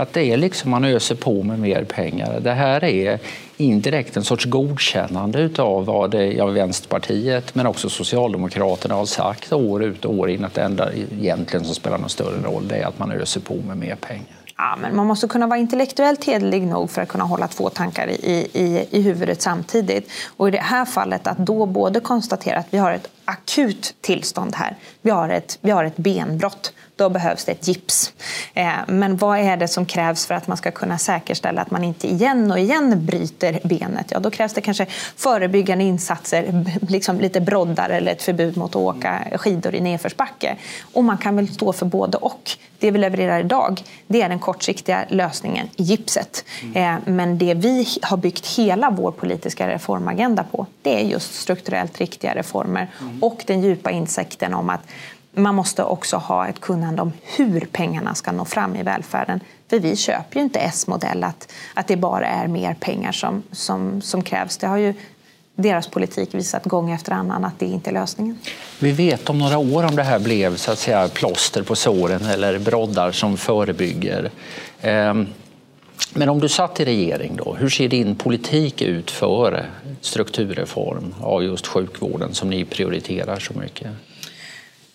Att 0.00 0.12
det 0.12 0.22
är 0.22 0.36
liksom 0.36 0.70
man 0.70 0.84
öser 0.84 1.14
på 1.14 1.42
med 1.42 1.58
mer 1.58 1.84
pengar. 1.84 2.40
Det 2.40 2.52
här 2.52 2.84
är 2.84 3.18
indirekt 3.56 4.16
en 4.16 4.24
sorts 4.24 4.44
godkännande 4.44 5.50
av 5.58 5.84
vad 5.84 6.10
det, 6.10 6.32
ja, 6.32 6.46
Vänsterpartiet 6.46 7.54
men 7.54 7.66
också 7.66 7.88
Socialdemokraterna 7.88 8.94
har 8.94 9.06
sagt 9.06 9.52
år 9.52 9.84
ut 9.84 10.04
och 10.04 10.14
år 10.14 10.30
in 10.30 10.44
att 10.44 10.54
det 10.54 10.62
enda 10.62 10.92
egentligen 10.92 11.64
som 11.64 11.74
spelar 11.74 11.98
någon 11.98 12.08
större 12.08 12.42
roll 12.42 12.68
det 12.68 12.76
är 12.76 12.86
att 12.86 12.98
man 12.98 13.12
öser 13.12 13.40
på 13.40 13.54
med 13.54 13.76
mer 13.76 13.94
pengar. 13.94 14.38
Ja, 14.56 14.76
men 14.80 14.96
man 14.96 15.06
måste 15.06 15.28
kunna 15.28 15.46
vara 15.46 15.58
intellektuellt 15.58 16.24
hederlig 16.24 16.62
nog 16.62 16.90
för 16.90 17.02
att 17.02 17.08
kunna 17.08 17.24
hålla 17.24 17.48
två 17.48 17.68
tankar 17.68 18.08
i, 18.08 18.48
i, 18.52 18.86
i 18.90 19.02
huvudet 19.02 19.42
samtidigt. 19.42 20.10
Och 20.36 20.48
i 20.48 20.50
det 20.50 20.58
här 20.58 20.84
fallet 20.84 21.26
att 21.26 21.38
då 21.38 21.66
både 21.66 22.00
konstatera 22.00 22.58
att 22.58 22.66
vi 22.70 22.78
har 22.78 22.92
ett 22.92 23.08
akut 23.24 23.94
tillstånd 24.00 24.54
här. 24.54 24.76
Vi 25.02 25.10
har 25.10 25.28
ett, 25.28 25.58
vi 25.60 25.70
har 25.70 25.84
ett 25.84 25.96
benbrott 25.96 26.72
då 26.98 27.08
behövs 27.08 27.44
det 27.44 27.52
ett 27.52 27.68
gips. 27.68 28.12
Eh, 28.54 28.72
men 28.86 29.16
vad 29.16 29.38
är 29.38 29.56
det 29.56 29.68
som 29.68 29.86
krävs 29.86 30.26
för 30.26 30.34
att 30.34 30.46
man 30.46 30.56
ska 30.56 30.70
kunna 30.70 30.98
säkerställa 30.98 31.62
att 31.62 31.70
man 31.70 31.84
inte 31.84 32.08
igen 32.08 32.50
och 32.50 32.58
igen 32.58 33.06
bryter 33.06 33.60
benet? 33.64 34.06
Ja, 34.10 34.18
då 34.18 34.30
krävs 34.30 34.52
det 34.52 34.60
kanske 34.60 34.86
förebyggande 35.16 35.84
insatser, 35.84 36.64
liksom 36.88 37.20
lite 37.20 37.40
broddar 37.40 37.90
eller 37.90 38.12
ett 38.12 38.22
förbud 38.22 38.56
mot 38.56 38.70
att 38.70 38.76
åka 38.76 39.24
skidor 39.34 39.74
i 39.74 39.80
nedförsbacke. 39.80 40.56
Och 40.92 41.04
man 41.04 41.18
kan 41.18 41.36
väl 41.36 41.48
stå 41.48 41.72
för 41.72 41.86
både 41.86 42.16
och. 42.16 42.50
Det 42.78 42.90
vi 42.90 42.98
levererar 42.98 43.40
idag 43.40 43.82
det 44.06 44.22
är 44.22 44.28
den 44.28 44.38
kortsiktiga 44.38 45.04
lösningen, 45.08 45.68
gipset. 45.76 46.44
Eh, 46.74 46.94
men 47.04 47.38
det 47.38 47.54
vi 47.54 47.86
har 48.02 48.16
byggt 48.16 48.46
hela 48.46 48.90
vår 48.90 49.10
politiska 49.10 49.68
reformagenda 49.68 50.44
på 50.44 50.66
det 50.82 51.00
är 51.00 51.04
just 51.04 51.34
strukturellt 51.34 51.98
riktiga 51.98 52.34
reformer 52.34 52.90
och 53.20 53.42
den 53.46 53.62
djupa 53.62 53.90
insikten 53.90 54.54
om 54.54 54.70
att 54.70 54.80
man 55.38 55.54
måste 55.54 55.84
också 55.84 56.16
ha 56.16 56.48
ett 56.48 56.60
kunnande 56.60 57.02
om 57.02 57.12
hur 57.22 57.60
pengarna 57.72 58.14
ska 58.14 58.32
nå 58.32 58.44
fram 58.44 58.76
i 58.76 58.82
välfärden. 58.82 59.40
För 59.70 59.78
vi 59.78 59.96
köper 59.96 60.36
ju 60.36 60.42
inte 60.42 60.58
S-modell 60.58 61.24
att, 61.24 61.52
att 61.74 61.88
det 61.88 61.96
bara 61.96 62.26
är 62.26 62.48
mer 62.48 62.74
pengar 62.74 63.12
som, 63.12 63.42
som, 63.52 64.00
som 64.02 64.22
krävs. 64.22 64.56
Det 64.56 64.66
har 64.66 64.76
ju 64.76 64.94
deras 65.54 65.88
politik 65.88 66.34
visat 66.34 66.64
gång 66.64 66.90
efter 66.90 67.12
annan 67.12 67.44
att 67.44 67.58
det 67.58 67.66
inte 67.66 67.90
är 67.90 67.94
lösningen. 67.94 68.38
Vi 68.78 68.92
vet 68.92 69.30
om 69.30 69.38
några 69.38 69.58
år 69.58 69.84
om 69.84 69.96
det 69.96 70.02
här 70.02 70.18
blev 70.18 70.56
så 70.56 70.72
att 70.72 70.78
säga, 70.78 71.08
plåster 71.08 71.62
på 71.62 71.76
såren 71.76 72.24
eller 72.26 72.58
broddar 72.58 73.12
som 73.12 73.36
förebygger. 73.36 74.30
Ehm, 74.80 75.26
men 76.14 76.28
om 76.28 76.40
du 76.40 76.48
satt 76.48 76.80
i 76.80 76.84
regering, 76.84 77.36
då, 77.36 77.56
hur 77.58 77.68
ser 77.68 77.88
din 77.88 78.14
politik 78.14 78.82
ut 78.82 79.10
för 79.10 79.66
strukturreform 80.00 81.14
av 81.20 81.44
just 81.44 81.66
sjukvården 81.66 82.34
som 82.34 82.50
ni 82.50 82.64
prioriterar 82.64 83.38
så 83.38 83.54
mycket? 83.54 83.88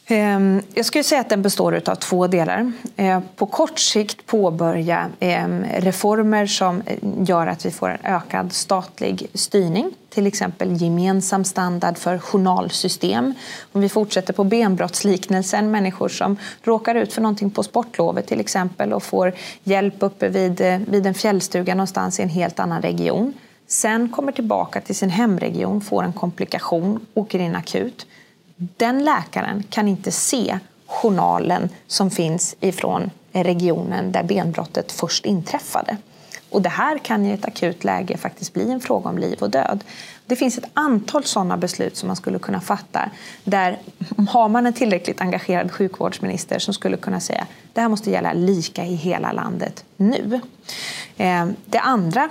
Ehm, 0.08 0.62
jag 0.74 0.86
skulle 0.86 1.04
säga 1.04 1.22
att 1.22 1.30
den 1.30 1.42
består 1.42 1.82
av 1.86 1.96
två 1.96 2.28
delar. 2.28 2.72
Eh, 2.96 3.20
på 3.36 3.46
kort 3.46 3.80
sikt 3.80 4.26
påbörja 4.26 5.10
ehm, 5.20 5.66
reformer 5.78 6.46
som 6.46 6.82
eh, 6.86 6.98
gör 7.28 7.48
att 7.48 7.66
vi 7.66 7.72
får 7.72 7.90
en 7.90 8.14
ökad 8.16 8.54
statlig 8.54 9.28
styrning. 9.34 9.92
Till 10.10 10.28
exempel 10.28 10.82
gemensam 10.82 11.44
standard 11.44 11.98
för 11.98 12.20
journalsystem. 12.20 13.34
Om 13.72 13.82
vi 13.82 13.90
fortsätter 13.90 14.34
på 14.34 14.44
benbrottsliknelsen, 14.44 15.72
människor 15.72 16.10
som 16.10 16.38
råkar 16.64 16.96
ut 16.96 17.14
för 17.14 17.22
någonting 17.22 17.50
på 17.50 17.64
sportlovet 17.64 18.28
till 18.28 18.40
exempel 18.40 18.94
och 18.94 19.04
får 19.04 19.34
hjälp 19.64 19.96
uppe 20.00 20.30
vid, 20.30 20.62
eh, 20.62 20.80
vid 20.88 21.08
en 21.08 21.14
fjällstuga 21.14 21.76
någonstans 21.76 22.20
i 22.20 22.24
en 22.24 22.30
helt 22.30 22.60
annan 22.60 22.82
region. 22.82 23.34
Sen 23.68 24.10
kommer 24.10 24.32
tillbaka 24.32 24.82
till 24.82 24.96
sin 24.96 25.10
hemregion, 25.10 25.82
får 25.82 26.04
en 26.04 26.14
komplikation, 26.14 27.06
åker 27.14 27.40
in 27.40 27.56
akut 27.56 28.06
den 28.78 29.06
läkaren 29.06 29.64
kan 29.70 29.88
inte 29.88 30.12
se 30.12 30.60
journalen 30.86 31.70
som 31.88 32.12
finns 32.12 32.56
ifrån 32.60 33.12
regionen 33.32 34.12
där 34.12 34.24
benbrottet 34.24 34.92
först 34.92 35.26
inträffade. 35.26 35.98
Och 36.50 36.62
det 36.62 36.70
här 36.70 36.98
kan 36.98 37.26
i 37.26 37.32
ett 37.32 37.46
akut 37.46 37.84
läge 37.84 38.18
faktiskt 38.18 38.54
bli 38.54 38.72
en 38.72 38.80
fråga 38.80 39.10
om 39.10 39.18
liv 39.18 39.38
och 39.42 39.50
död. 39.50 39.84
Det 40.26 40.36
finns 40.36 40.58
ett 40.58 40.70
antal 40.74 41.24
sådana 41.24 41.58
beslut 41.58 41.98
som 41.98 42.08
man 42.08 42.16
skulle 42.16 42.40
kunna 42.40 42.62
fatta 42.62 43.10
där 43.44 43.80
har 44.30 44.50
man 44.50 44.66
en 44.66 44.74
tillräckligt 44.74 45.22
engagerad 45.22 45.72
sjukvårdsminister 45.72 46.60
som 46.60 46.74
skulle 46.74 46.98
kunna 46.98 47.20
säga 47.20 47.48
det 47.74 47.82
här 47.82 47.90
måste 47.90 48.12
gälla 48.12 48.34
lika 48.34 48.86
i 48.86 48.96
hela 48.96 49.32
landet 49.32 49.86
nu. 49.98 50.42
Eh, 51.18 51.48
det 51.66 51.80
andra 51.80 52.30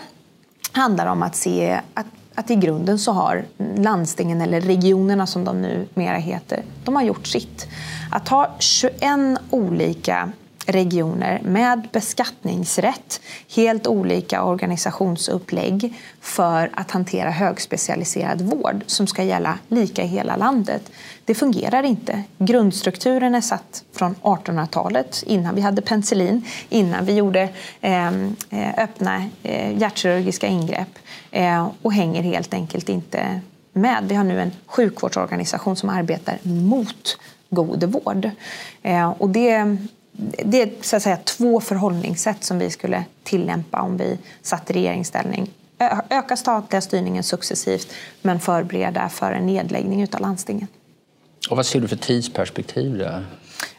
handlar 0.73 1.07
om 1.07 1.23
att 1.23 1.37
se 1.37 1.81
att 1.95 2.07
att 2.35 2.51
i 2.51 2.55
grunden 2.55 2.99
så 2.99 3.13
har 3.13 3.45
landstingen, 3.77 4.41
eller 4.41 4.61
regionerna 4.61 5.27
som 5.27 5.45
de 5.45 5.63
numera 5.63 6.17
heter, 6.17 6.63
de 6.85 6.97
har 6.97 7.03
gjort 7.03 7.27
sitt. 7.27 7.67
Att 8.11 8.29
ha 8.29 8.57
21 8.59 9.39
olika 9.51 10.33
regioner 10.67 11.41
med 11.45 11.89
beskattningsrätt, 11.93 13.21
helt 13.55 13.87
olika 13.87 14.45
organisationsupplägg 14.45 15.95
för 16.21 16.71
att 16.75 16.91
hantera 16.91 17.31
högspecialiserad 17.31 18.43
vård 18.43 18.83
som 18.87 19.07
ska 19.07 19.23
gälla 19.23 19.59
lika 19.69 20.03
i 20.03 20.07
hela 20.07 20.37
landet. 20.37 20.91
Det 21.25 21.35
fungerar 21.35 21.83
inte. 21.83 22.23
Grundstrukturen 22.39 23.35
är 23.35 23.41
satt 23.41 23.85
från 23.93 24.15
1800-talet, 24.15 25.23
innan 25.27 25.55
vi 25.55 25.61
hade 25.61 25.83
penicillin, 25.83 26.45
innan 26.69 27.05
vi 27.05 27.15
gjorde 27.15 27.49
ehm, 27.81 28.37
eh, 28.51 28.85
öppna 28.85 29.25
eh, 29.43 29.79
hjärtkirurgiska 29.79 30.47
ingrepp 30.47 30.99
Eh, 31.33 31.69
och 31.83 31.93
hänger 31.93 32.23
helt 32.23 32.55
enkelt 32.55 32.89
inte 32.89 33.41
med. 33.73 34.05
Vi 34.09 34.15
har 34.15 34.25
nu 34.25 34.41
en 34.41 34.53
sjukvårdsorganisation 34.67 35.77
som 35.77 35.89
arbetar 35.89 36.39
mot 36.43 37.19
god 37.51 37.85
vård. 37.85 38.31
Eh, 38.83 39.11
och 39.11 39.29
det 39.29 39.77
det 40.45 40.63
är 40.63 40.71
så 40.81 40.97
att 40.97 41.03
säga, 41.03 41.17
två 41.17 41.61
förhållningssätt 41.61 42.45
som 42.45 42.59
vi 42.59 42.71
skulle 42.71 43.05
tillämpa 43.23 43.81
om 43.81 43.97
vi 43.97 44.19
satt 44.43 44.71
i 44.71 44.73
regeringsställning. 44.73 45.51
Öka 46.11 46.37
statliga 46.37 46.81
styrningen 46.81 47.23
successivt 47.23 47.93
men 48.23 48.41
förbereda 48.41 49.09
för 49.09 49.33
en 49.33 49.47
nedläggning 49.47 50.09
av 50.13 50.21
landstingen. 50.21 50.69
Och 51.51 51.57
vad 51.57 51.67
ser 51.67 51.81
du 51.81 51.89
för 51.89 51.97
tidsperspektiv 51.97 52.99
där? 52.99 53.27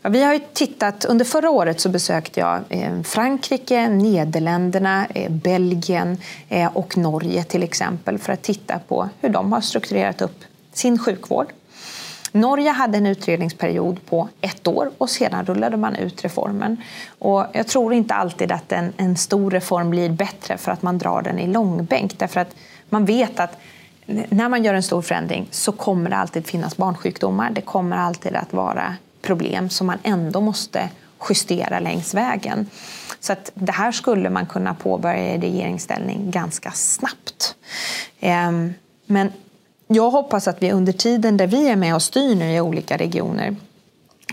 Ja, 0.02 0.10
vi 0.10 0.24
har 0.24 0.40
tittat, 0.54 1.06
under 1.06 1.26
förra 1.26 1.50
året 1.50 1.80
så 1.80 1.90
besökte 1.90 2.40
jag 2.40 2.62
eh, 2.70 3.02
Frankrike, 3.02 3.88
Nederländerna, 3.88 5.08
eh, 5.16 5.32
Belgien 5.32 6.18
eh, 6.50 6.78
och 6.78 6.98
Norge 6.98 7.44
till 7.44 7.64
exempel 7.64 8.20
för 8.20 8.34
att 8.34 8.42
titta 8.42 8.80
på 8.80 9.10
hur 9.22 9.30
de 9.30 9.54
har 9.54 9.62
strukturerat 9.62 10.22
upp 10.22 10.44
sin 10.74 11.00
sjukvård 11.00 11.54
Norge 12.36 12.70
hade 12.70 12.98
en 12.98 13.06
utredningsperiod 13.06 14.06
på 14.06 14.30
ett 14.42 14.68
år 14.68 14.92
och 14.98 15.10
sedan 15.10 15.46
rullade 15.46 15.78
man 15.78 15.96
ut 15.96 16.24
reformen. 16.24 16.78
Och 17.20 17.46
jag 17.54 17.68
tror 17.68 17.94
inte 17.94 18.14
alltid 18.14 18.52
att 18.52 18.72
en, 18.72 18.94
en 18.98 19.18
stor 19.18 19.52
reform 19.52 19.90
blir 19.90 20.10
bättre 20.10 20.58
för 20.58 20.72
att 20.72 20.82
man 20.82 20.98
drar 20.98 21.22
den 21.22 21.40
i 21.40 21.48
långbänk. 21.48 22.20
Därför 22.20 22.40
att 22.40 22.56
man 22.90 23.06
vet 23.06 23.40
att 23.40 23.58
när 24.06 24.50
man 24.50 24.64
gör 24.64 24.74
en 24.74 24.84
stor 24.84 25.02
förändring 25.02 25.48
så 25.52 25.72
kommer 25.72 26.10
det 26.10 26.16
alltid 26.16 26.48
finnas 26.48 26.78
barnsjukdomar. 26.78 27.52
Det 27.52 27.62
kommer 27.62 27.98
alltid 27.98 28.36
att 28.36 28.54
vara 28.54 28.96
problem 29.24 29.70
som 29.70 29.88
man 29.88 29.98
ändå 30.04 30.42
måste 30.42 30.90
justera 31.30 31.80
längs 31.80 32.14
vägen. 32.14 32.70
Så 33.20 33.34
att 33.34 33.52
det 33.54 33.72
här 33.72 33.92
skulle 33.92 34.30
man 34.30 34.46
kunna 34.46 34.74
påbörja 34.74 35.36
i 35.36 35.40
regeringsställning 35.40 36.32
ganska 36.32 36.72
snabbt. 36.72 37.56
Ehm, 38.20 38.74
men 39.06 39.32
jag 39.88 40.10
hoppas 40.10 40.48
att 40.48 40.64
vi 40.64 40.72
under 40.72 40.94
tiden 40.94 41.38
där 41.38 41.48
vi 41.48 41.70
är 41.70 41.76
med 41.76 41.96
och 41.96 42.02
styr 42.02 42.36
nu 42.36 42.56
i 42.56 42.62
olika 42.62 42.98
regioner 42.98 43.56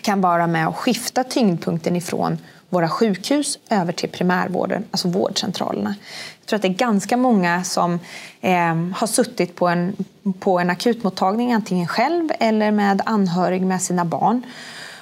kan 0.02 0.20
vara 0.20 0.46
med 0.46 0.68
och 0.68 0.76
skifta 0.76 1.24
tyngdpunkten 1.24 1.96
ifrån 1.96 2.38
våra 2.68 2.88
sjukhus 2.88 3.58
över 3.70 3.92
till 3.92 4.08
primärvården, 4.08 4.84
alltså 4.90 5.08
vårdcentralerna. 5.08 5.94
Jag 6.40 6.46
tror 6.46 6.56
att 6.56 6.62
det 6.62 6.68
är 6.68 6.74
ganska 6.74 7.16
många 7.16 7.64
som 7.64 7.98
eh, 8.40 8.74
har 8.94 9.06
suttit 9.06 9.56
på 9.56 9.68
en, 9.68 9.96
på 10.40 10.58
en 10.58 10.70
akutmottagning, 10.70 11.52
antingen 11.52 11.88
själv 11.88 12.28
eller 12.40 12.70
med 12.70 13.02
anhörig 13.06 13.62
med 13.62 13.82
sina 13.82 14.04
barn 14.04 14.42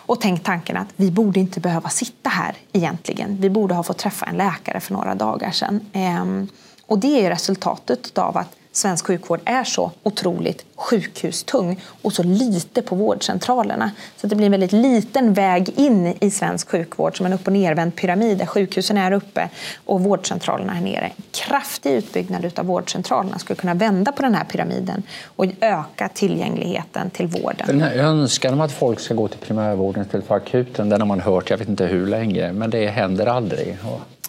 och 0.09 0.21
tänkt 0.21 0.45
tanken 0.45 0.77
att 0.77 0.89
vi 0.97 1.11
borde 1.11 1.41
inte 1.41 1.61
behöva 1.61 1.89
sitta 1.89 2.31
här 2.31 2.57
egentligen. 2.73 3.37
Vi 3.41 3.51
borde 3.51 3.75
ha 3.75 3.83
fått 3.83 3.99
träffa 3.99 4.27
en 4.27 4.37
läkare 4.37 4.81
för 4.81 4.93
några 4.93 5.15
dagar 5.15 5.51
sedan. 5.51 5.81
Ehm, 5.93 6.49
och 6.87 6.99
det 6.99 7.27
är 7.27 7.31
resultatet 7.31 8.19
av 8.19 8.37
att 8.37 8.57
svensk 8.79 9.07
sjukvård 9.07 9.41
är 9.45 9.65
så 9.65 9.91
otroligt 10.03 10.65
sjukhustung 10.75 11.81
och 12.03 12.13
så 12.13 12.23
lite 12.23 12.83
på 12.83 12.95
vårdcentralerna. 12.95 13.91
Så 14.17 14.27
det 14.27 14.37
blir 14.37 14.47
en 14.47 14.53
väldigt 14.53 14.73
liten 14.73 15.33
väg 15.33 15.79
in 15.79 16.15
i 16.21 16.31
svensk 16.31 16.71
sjukvård 16.71 17.17
som 17.17 17.27
en 17.27 17.33
upp 17.33 17.47
och 17.47 17.53
nervänd 17.53 17.97
pyramid 17.97 18.39
där 18.39 18.47
sjukhusen 18.47 18.97
är 18.97 19.13
uppe 19.13 19.49
och 19.85 20.01
vårdcentralerna 20.01 20.77
är 20.77 20.81
nere. 20.81 21.05
En 21.17 21.23
kraftig 21.31 21.91
utbyggnad 21.91 22.59
av 22.59 22.67
vårdcentralerna 22.67 23.39
skulle 23.39 23.57
kunna 23.57 23.75
vända 23.75 24.13
på 24.13 24.23
den 24.23 24.35
här 24.35 24.45
pyramiden 24.45 25.03
och 25.25 25.47
öka 25.61 26.09
tillgängligheten 26.15 27.11
till 27.11 27.27
vården. 27.27 27.67
Den 27.67 27.83
här 27.83 27.97
önskan 27.97 28.55
om 28.55 28.61
att 28.61 28.73
folk 28.73 29.01
ska 29.01 29.15
gå 29.15 29.29
till 29.29 29.41
primärvården 29.41 30.03
istället 30.03 30.27
för 30.27 30.35
akuten, 30.35 30.89
den 30.89 31.01
har 31.01 31.09
man 31.09 31.21
hört 31.21 31.51
jag 31.51 31.59
vet 31.59 31.69
inte 31.69 31.87
hur 31.87 32.07
länge, 32.07 32.53
men 32.53 32.71
det 32.71 32.87
händer 32.87 33.27
aldrig. 33.27 33.79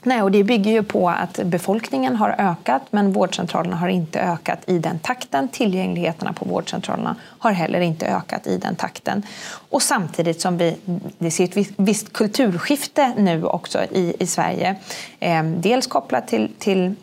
Nej, 0.03 0.22
och 0.22 0.32
det 0.32 0.44
bygger 0.44 0.72
ju 0.72 0.84
på 0.84 1.10
att 1.10 1.39
befolkningen 1.44 2.15
har 2.15 2.36
ökat 2.38 2.82
men 2.89 3.12
vårdcentralerna 3.12 3.75
har 3.75 3.88
inte 3.88 4.20
ökat 4.20 4.60
i 4.65 4.79
den 4.79 5.00
takten. 5.00 5.48
Tillgängligheterna 5.48 6.34
på 6.34 6.46
vårdcentralerna 6.46 7.15
har 7.24 7.51
heller 7.51 7.79
inte 7.79 8.08
ökat 8.08 8.48
i 8.48 8.58
den 8.58 8.75
takten. 8.75 9.24
Och 9.70 9.82
samtidigt 9.82 10.41
som 10.41 10.58
vi, 10.58 10.75
vi 11.18 11.32
ser 11.32 11.44
ett 11.44 11.72
visst 11.77 12.13
kulturskifte 12.13 13.13
nu 13.18 13.44
också 13.44 13.84
i, 13.91 14.15
i 14.20 14.27
Sverige. 14.27 14.75
Eh, 15.20 15.44
dels 15.44 15.88
kopplat 15.88 16.27
till, 16.27 16.51
till 16.60 16.96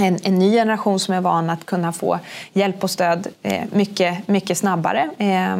en, 0.00 0.18
en, 0.22 0.38
ny 0.38 0.52
generation 0.52 1.00
som 1.00 1.14
är 1.14 1.20
van 1.20 1.50
att 1.50 1.66
kunna 1.66 1.92
få 1.92 2.18
hjälp 2.52 2.84
och 2.84 2.90
stöd 2.90 3.26
eh, 3.42 3.64
mycket, 3.72 4.28
mycket 4.28 4.58
snabbare. 4.58 5.10
Eh, 5.18 5.52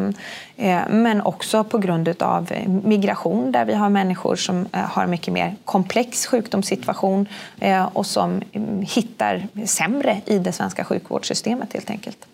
eh, 0.56 0.88
men 0.88 1.22
också 1.22 1.64
på 1.64 1.78
grund 1.78 2.22
av 2.22 2.52
eh, 2.52 2.68
migration 2.68 3.52
där 3.52 3.64
vi 3.64 3.74
har 3.74 3.88
människor 3.88 4.36
som 4.36 4.66
eh, 4.72 4.80
har 4.80 5.06
mycket 5.06 5.34
mer 5.34 5.56
komplex 5.64 6.26
sjukdomssituation 6.26 7.28
eh, 7.60 7.88
och 7.92 8.06
som 8.06 8.42
mm, 8.52 8.82
hittar 8.82 9.48
sämre 9.66 10.20
i 10.26 10.38
det 10.38 10.52
svenska 10.52 10.84
sjukvårdssystemet 10.84 11.72
helt 11.72 11.90
enkelt 11.90 12.26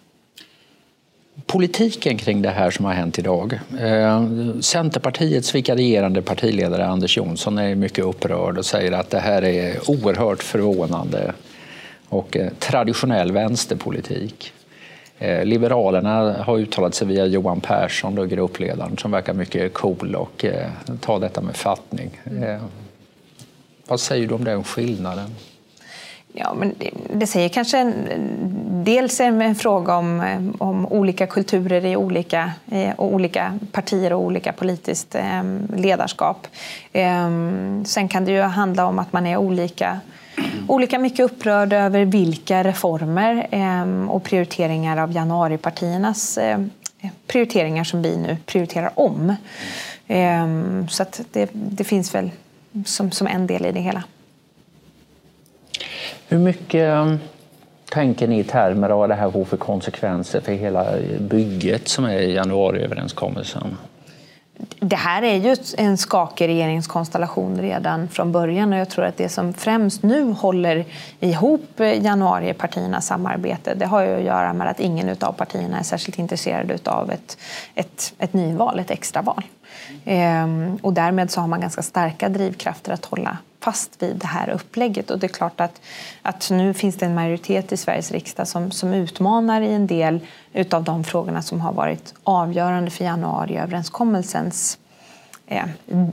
politiken 1.47 2.19
kring 2.19 2.43
det 2.43 2.51
här 2.51 2.71
som 2.71 2.85
har 2.85 2.93
hänt 2.93 3.19
idag. 3.19 3.61
Centerpartiets 4.61 5.55
vikarierande 5.55 6.23
partiledare 6.23 6.87
Anders 6.87 7.17
Jonsson 7.17 7.59
är 7.59 7.75
mycket 7.75 8.05
upprörd 8.05 8.59
och 8.59 8.67
säger 8.67 8.93
att 8.93 9.11
det 9.11 9.19
här 9.19 9.45
är 9.45 9.91
oerhört 9.91 10.43
förvånande 10.43 11.33
och 12.09 12.37
eh, 12.37 12.53
traditionell 12.59 13.33
vänsterpolitik. 13.33 14.53
Eh, 15.19 15.45
Liberalerna 15.45 16.43
har 16.43 16.59
uttalat 16.59 16.95
sig 16.95 17.07
via 17.07 17.27
Johan 17.27 17.61
Persson, 17.61 18.15
då, 18.15 18.25
gruppledaren, 18.25 18.97
som 18.97 19.11
verkar 19.11 19.35
mycket 19.35 19.75
cool 19.75 20.15
och 20.15 20.45
eh, 20.45 20.71
tar 21.01 21.21
detta 21.21 21.41
med 21.41 21.57
fattning. 21.57 22.21
Eh, 22.43 22.63
vad 23.89 24.01
säger 24.01 24.29
du 24.29 24.35
om 24.35 24.45
den 24.45 24.65
skillnaden? 24.65 25.35
Ja, 26.33 26.55
men 26.55 26.75
det, 26.79 26.91
det 27.15 27.27
säger 27.27 27.49
kanske 27.49 27.79
en, 27.79 27.95
dels 28.85 29.21
en, 29.21 29.43
en 29.43 29.55
fråga 29.55 29.97
om, 29.97 30.23
om 30.59 30.87
olika 30.87 31.27
kulturer 31.27 31.85
i 31.85 31.97
olika, 31.97 32.53
eh, 32.71 32.91
olika 32.97 33.59
partier 33.73 34.13
och 34.13 34.21
olika 34.21 34.53
politiskt 34.53 35.15
eh, 35.15 35.43
ledarskap. 35.77 36.47
Sen 37.85 38.09
kan 38.09 38.25
det 38.25 38.33
ju 38.33 38.41
handla 38.41 38.87
om 38.87 38.99
att 38.99 39.13
man 39.13 39.27
är 39.27 39.37
olika 39.37 40.01
olika 40.69 40.99
mycket 40.99 41.25
upprörd 41.25 41.73
över 41.73 42.05
vilka 42.05 42.65
reformer 42.65 43.47
eh, 43.51 44.11
och 44.11 44.23
prioriteringar 44.23 44.97
av 44.97 45.13
januaripartiernas 45.13 46.39
eh, 46.39 46.59
prioriteringar 47.27 47.85
som 47.85 48.03
vi 48.03 48.17
nu 48.17 48.37
prioriterar 48.47 48.91
om. 48.95 49.37
Eh, 50.07 50.47
så 50.89 51.03
att 51.03 51.21
det, 51.33 51.51
det 51.53 51.85
finns 51.85 52.15
väl 52.15 52.31
som, 52.85 53.11
som 53.11 53.27
en 53.27 53.47
del 53.47 53.67
i 53.67 53.73
det 53.73 53.81
hela. 53.81 54.03
Hur 56.29 56.39
mycket 56.39 56.89
ehm, 56.89 57.19
tänker 57.91 58.29
ni 58.29 58.39
i 58.39 58.45
termer 58.45 58.91
av 58.91 58.99
vad 58.99 59.09
det 59.09 59.15
här 59.15 59.31
får 59.31 59.45
för 59.45 59.57
konsekvenser 59.57 60.41
för 60.41 60.53
hela 60.53 60.87
bygget 61.21 61.89
som 61.89 62.05
är 62.05 62.19
januariöverenskommelsen? 62.19 63.77
Det 64.81 64.97
här 64.97 65.23
är 65.23 65.37
ju 65.37 65.57
en 65.79 65.99
skakig 65.99 66.49
regeringskonstellation 66.49 67.61
redan 67.61 68.09
från 68.09 68.33
början 68.33 68.73
och 68.73 68.79
jag 68.79 68.89
tror 68.89 69.05
att 69.05 69.17
det 69.17 69.29
som 69.29 69.53
främst 69.53 70.03
nu 70.03 70.33
håller 70.33 70.85
ihop 71.21 71.81
januaripartiernas 72.01 73.07
samarbete 73.07 73.75
det 73.75 73.87
har 73.87 74.03
ju 74.03 74.17
att 74.17 74.23
göra 74.23 74.53
med 74.53 74.69
att 74.69 74.81
ingen 74.81 75.17
av 75.21 75.33
partierna 75.33 75.79
är 75.79 75.83
särskilt 75.83 76.19
intresserade 76.19 76.79
av 76.85 77.11
ett, 77.11 77.39
ett, 77.75 78.15
ett 78.19 78.33
nyval, 78.33 78.79
ett 78.79 78.91
extraval. 78.91 79.45
Ehm, 80.05 80.79
och 80.83 80.93
därmed 80.93 81.31
så 81.31 81.41
har 81.41 81.49
man 81.49 81.61
ganska 81.61 81.83
starka 81.83 82.29
drivkrafter 82.29 82.93
att 82.93 83.05
hålla 83.05 83.39
fast 83.67 84.03
vid 84.03 84.17
det 84.17 84.27
här 84.27 84.49
upplägget. 84.51 85.11
Och 85.11 85.19
det 85.19 85.27
är 85.27 85.29
klart 85.29 85.61
att, 85.61 85.81
att 86.23 86.51
nu 86.51 86.75
finns 86.75 86.97
det 86.97 87.07
en 87.07 87.15
majoritet 87.15 87.73
i 87.73 87.77
Sveriges 87.77 88.11
riksdag 88.13 88.49
som, 88.49 88.71
som 88.71 88.95
utmanar 88.95 89.61
i 89.61 89.75
en 89.75 89.87
del 89.87 90.21
av 90.71 90.85
de 90.85 91.05
frågorna 91.05 91.43
som 91.43 91.61
har 91.61 91.73
varit 91.73 92.15
avgörande 92.25 92.91
för 92.91 93.05
januariöverenskommelsens 93.05 94.79
eh, 95.47 95.65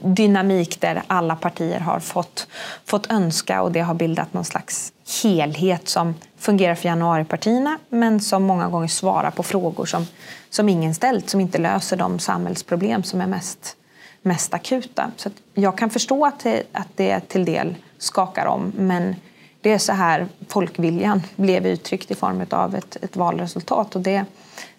dynamik 0.04 0.82
där 0.82 1.04
alla 1.08 1.36
partier 1.36 1.80
har 1.80 2.00
fått, 2.00 2.48
fått 2.86 3.12
önska 3.12 3.62
och 3.62 3.72
det 3.72 3.82
har 3.82 3.94
bildat 3.94 4.34
någon 4.34 4.46
slags 4.46 4.94
helhet 5.24 5.90
som 5.90 6.16
fungerar 6.38 6.76
för 6.76 6.88
januaripartierna 6.90 7.80
men 7.90 8.20
som 8.20 8.44
många 8.44 8.68
gånger 8.70 8.88
svarar 8.88 9.32
på 9.32 9.44
frågor 9.44 9.86
som, 9.86 10.08
som 10.50 10.70
ingen 10.70 10.96
ställt, 10.96 11.30
som 11.30 11.40
inte 11.40 11.58
löser 11.58 11.98
de 11.98 12.20
samhällsproblem 12.20 13.04
som 13.04 13.22
är 13.22 13.28
mest 13.28 13.78
mest 14.24 14.54
akuta. 14.54 15.12
Så 15.18 15.30
jag 15.54 15.78
kan 15.78 15.90
förstå 15.90 16.26
att 16.26 16.40
det, 16.40 16.64
att 16.72 16.88
det 16.96 17.20
till 17.20 17.46
del 17.46 17.76
skakar 17.98 18.46
om 18.46 18.72
men 18.78 19.16
det 19.62 19.72
är 19.72 19.78
så 19.78 19.94
här 19.94 20.28
folkviljan 20.48 21.22
blev 21.36 21.68
uttryckt 21.68 22.12
i 22.12 22.16
form 22.16 22.46
av 22.50 22.76
ett, 22.76 22.98
ett 23.02 23.16
valresultat 23.16 23.96
och 23.96 24.02
det, 24.02 24.26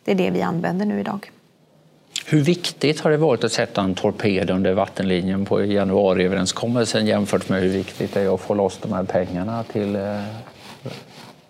det 0.04 0.11
är 0.11 0.14
det 0.14 0.30
vi 0.30 0.42
använder 0.42 0.87
nu 0.87 1.00
idag. 1.00 1.30
Hur 2.26 2.40
viktigt 2.40 3.00
har 3.00 3.11
det 3.11 3.16
varit 3.16 3.44
att 3.44 3.52
sätta 3.52 3.83
en 3.83 3.94
torped 3.94 4.50
under 4.50 4.72
vattenlinjen 4.72 5.44
på 5.44 5.64
januariöverenskommelsen 5.64 7.07
jämfört 7.07 7.48
med 7.48 7.62
hur 7.62 7.68
viktigt 7.68 8.14
det 8.14 8.20
är 8.20 8.35
att 8.35 8.40
få 8.40 8.54
loss 8.54 8.78
de 8.83 8.92
här 8.92 9.04
pengarna 9.04 9.64
till 9.64 9.96
eh, 9.96 10.20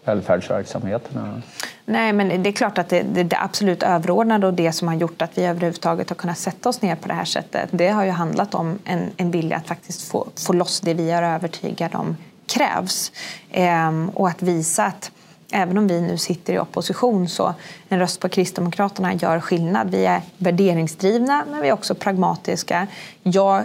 välfärdsverksamheterna? 0.04 1.42
Nej, 1.84 2.12
men 2.12 2.42
det 2.42 2.48
är 2.48 2.52
klart 2.52 2.78
att 2.78 2.88
det, 2.88 3.02
det, 3.02 3.22
det, 3.22 3.36
absolut 3.40 3.82
överordnade 3.82 4.46
och 4.46 4.54
det 4.54 4.72
som 4.72 4.88
har 4.88 4.94
gjort 4.94 5.22
att 5.22 5.38
vi 5.38 5.44
överhuvudtaget 5.44 6.08
har 6.08 6.16
kunnat 6.16 6.38
sätta 6.38 6.68
oss 6.68 6.82
ner 6.82 6.96
på 6.96 7.08
det 7.08 7.14
här 7.14 7.24
sättet, 7.24 7.68
det 7.72 7.88
har 7.88 8.04
ju 8.04 8.10
handlat 8.10 8.54
om 8.54 8.78
en, 8.84 9.10
en 9.16 9.30
vilja 9.30 9.56
att 9.56 9.66
faktiskt 9.66 10.08
få, 10.08 10.26
få 10.46 10.52
loss 10.52 10.80
det 10.80 10.94
vi 10.94 11.10
är 11.10 11.22
övertygade 11.22 11.96
om 11.96 12.16
krävs. 12.46 13.12
Ehm, 13.50 14.08
och 14.08 14.28
att 14.28 14.42
visa 14.42 14.84
att 14.84 15.10
även 15.52 15.78
om 15.78 15.86
vi 15.86 16.00
nu 16.00 16.18
sitter 16.18 16.52
i 16.52 16.58
opposition 16.58 17.28
så 17.28 17.54
en 17.88 17.98
röst 17.98 18.20
på 18.20 18.28
Kristdemokraterna 18.28 19.14
gör 19.14 19.40
skillnad. 19.40 19.90
Vi 19.90 20.06
är 20.06 20.22
värderingsdrivna 20.38 21.44
men 21.50 21.60
vi 21.60 21.68
är 21.68 21.72
också 21.72 21.94
pragmatiska. 21.94 22.86
Jag 23.22 23.64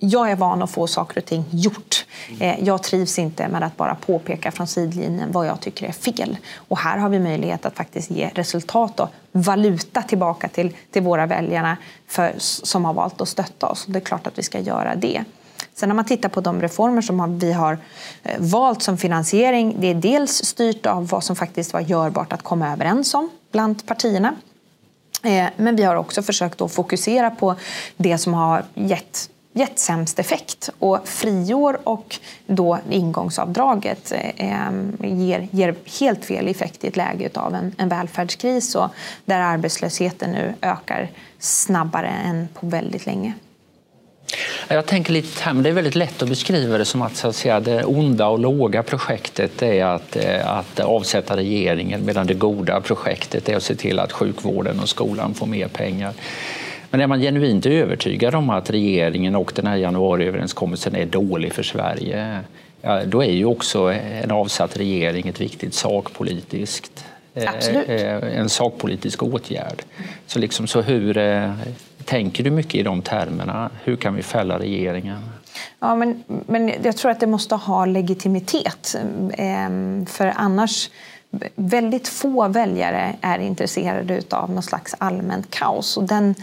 jag 0.00 0.30
är 0.30 0.36
van 0.36 0.62
att 0.62 0.70
få 0.70 0.86
saker 0.86 1.18
och 1.18 1.24
ting 1.24 1.44
gjort. 1.50 2.06
Eh, 2.40 2.64
jag 2.64 2.82
trivs 2.82 3.18
inte 3.18 3.48
med 3.48 3.62
att 3.62 3.76
bara 3.76 3.94
påpeka 3.94 4.50
från 4.50 4.66
sidlinjen 4.66 5.32
vad 5.32 5.46
jag 5.46 5.60
tycker 5.60 5.86
är 5.88 5.92
fel. 5.92 6.36
Och 6.54 6.78
här 6.78 6.98
har 6.98 7.08
vi 7.08 7.18
möjlighet 7.18 7.66
att 7.66 7.76
faktiskt 7.76 8.10
ge 8.10 8.30
resultat 8.34 9.00
och 9.00 9.08
valuta 9.32 10.02
tillbaka 10.02 10.48
till, 10.48 10.76
till 10.90 11.02
våra 11.02 11.26
väljare 11.26 11.76
för, 12.06 12.34
som 12.38 12.84
har 12.84 12.94
valt 12.94 13.20
att 13.20 13.28
stötta 13.28 13.66
oss. 13.66 13.84
Det 13.86 13.98
är 13.98 14.00
klart 14.00 14.26
att 14.26 14.38
vi 14.38 14.42
ska 14.42 14.60
göra 14.60 14.94
det. 14.94 15.24
Sen 15.74 15.88
när 15.88 15.96
man 15.96 16.04
tittar 16.04 16.28
på 16.28 16.40
de 16.40 16.62
reformer 16.62 17.02
som 17.02 17.38
vi 17.38 17.52
har 17.52 17.78
eh, 18.22 18.34
valt 18.38 18.82
som 18.82 18.98
finansiering, 18.98 19.76
det 19.78 19.86
är 19.86 19.94
dels 19.94 20.44
styrt 20.44 20.86
av 20.86 21.08
vad 21.08 21.24
som 21.24 21.36
faktiskt 21.36 21.72
var 21.72 21.80
görbart 21.80 22.32
att 22.32 22.42
komma 22.42 22.72
överens 22.72 23.14
om 23.14 23.30
bland 23.52 23.86
partierna. 23.86 24.34
Men 25.56 25.76
vi 25.76 25.82
har 25.82 25.96
också 25.96 26.22
försökt 26.22 26.60
att 26.60 26.72
fokusera 26.72 27.30
på 27.30 27.54
det 27.96 28.18
som 28.18 28.34
har 28.34 28.64
gett 28.74 29.30
gett 29.52 29.78
sämst 29.78 30.18
effekt. 30.18 30.70
Och 30.78 31.08
friår 31.08 31.78
och 31.84 32.16
då 32.46 32.78
ingångsavdraget 32.90 34.12
eh, 34.36 34.70
ger, 35.00 35.48
ger, 35.50 35.74
helt 36.00 36.24
fel 36.24 36.48
effekt 36.48 36.84
i 36.84 36.88
ett 36.88 36.96
läge 36.96 37.30
av 37.34 37.54
en, 37.54 37.74
en 37.78 37.88
välfärdskris 37.88 38.74
och 38.74 38.88
där 39.24 39.40
arbetslösheten 39.40 40.30
nu 40.30 40.54
ökar 40.62 41.10
snabbare 41.38 42.08
än 42.08 42.48
på 42.54 42.66
väldigt 42.66 43.06
länge. 43.06 43.32
Jag 44.68 44.86
tänker 44.86 45.12
lite 45.12 45.42
här, 45.42 45.52
men 45.52 45.62
det 45.62 45.68
är 45.68 45.72
väldigt 45.74 45.94
lätt 45.94 46.22
att 46.22 46.28
beskriva 46.28 46.78
det 46.78 46.84
som 46.84 47.02
att, 47.02 47.16
så 47.16 47.28
att 47.28 47.36
säga, 47.36 47.60
det 47.60 47.84
onda 47.84 48.26
och 48.26 48.38
låga 48.38 48.82
projektet 48.82 49.62
är 49.62 49.84
att, 49.84 50.16
eh, 50.16 50.50
att 50.50 50.80
avsätta 50.80 51.36
regeringen 51.36 52.04
medan 52.04 52.26
det 52.26 52.34
goda 52.34 52.80
projektet 52.80 53.48
är 53.48 53.56
att 53.56 53.62
se 53.62 53.74
till 53.74 53.98
att 53.98 54.12
sjukvården 54.12 54.80
och 54.80 54.88
skolan 54.88 55.34
får 55.34 55.46
mer 55.46 55.68
pengar. 55.68 56.12
Men 56.90 57.00
är 57.00 57.06
man 57.06 57.20
genuint 57.20 57.66
övertygad 57.66 58.34
om 58.34 58.50
att 58.50 58.70
regeringen 58.70 59.36
och 59.36 59.52
den 59.54 59.66
här 59.66 59.76
januariöverenskommelsen 59.76 60.96
är 60.96 61.06
dålig 61.06 61.52
för 61.52 61.62
Sverige, 61.62 62.40
då 63.06 63.22
är 63.22 63.32
ju 63.32 63.44
också 63.44 63.92
en 63.92 64.30
avsatt 64.30 64.76
regering 64.76 65.28
ett 65.28 65.40
viktigt 65.40 65.74
sakpolitiskt 65.74 67.04
eh, 67.34 67.50
Absolut. 67.54 67.88
Eh, 67.88 68.38
en 68.38 68.48
sakpolitisk 68.48 69.22
åtgärd. 69.22 69.82
Så, 70.26 70.38
liksom, 70.38 70.66
så 70.66 70.80
hur 70.80 71.18
eh, 71.18 71.52
tänker 72.04 72.44
du 72.44 72.50
mycket 72.50 72.74
i 72.74 72.82
de 72.82 73.02
termerna? 73.02 73.70
Hur 73.84 73.96
kan 73.96 74.14
vi 74.14 74.22
fälla 74.22 74.58
regeringen? 74.58 75.18
Ja, 75.80 75.94
men, 75.94 76.24
men 76.46 76.72
jag 76.82 76.96
tror 76.96 77.10
att 77.10 77.20
det 77.20 77.26
måste 77.26 77.54
ha 77.54 77.84
legitimitet. 77.84 78.96
Ehm, 79.32 80.06
för 80.06 80.32
annars 80.36 80.90
väldigt 81.54 82.08
få 82.08 82.48
väljare 82.48 83.16
är 83.20 83.38
intresserade 83.38 84.22
av 84.30 84.50
någon 84.50 84.62
slags 84.62 84.94
allmänt 84.98 85.50
kaos. 85.50 85.96
Och 85.96 86.04
den, 86.04 86.34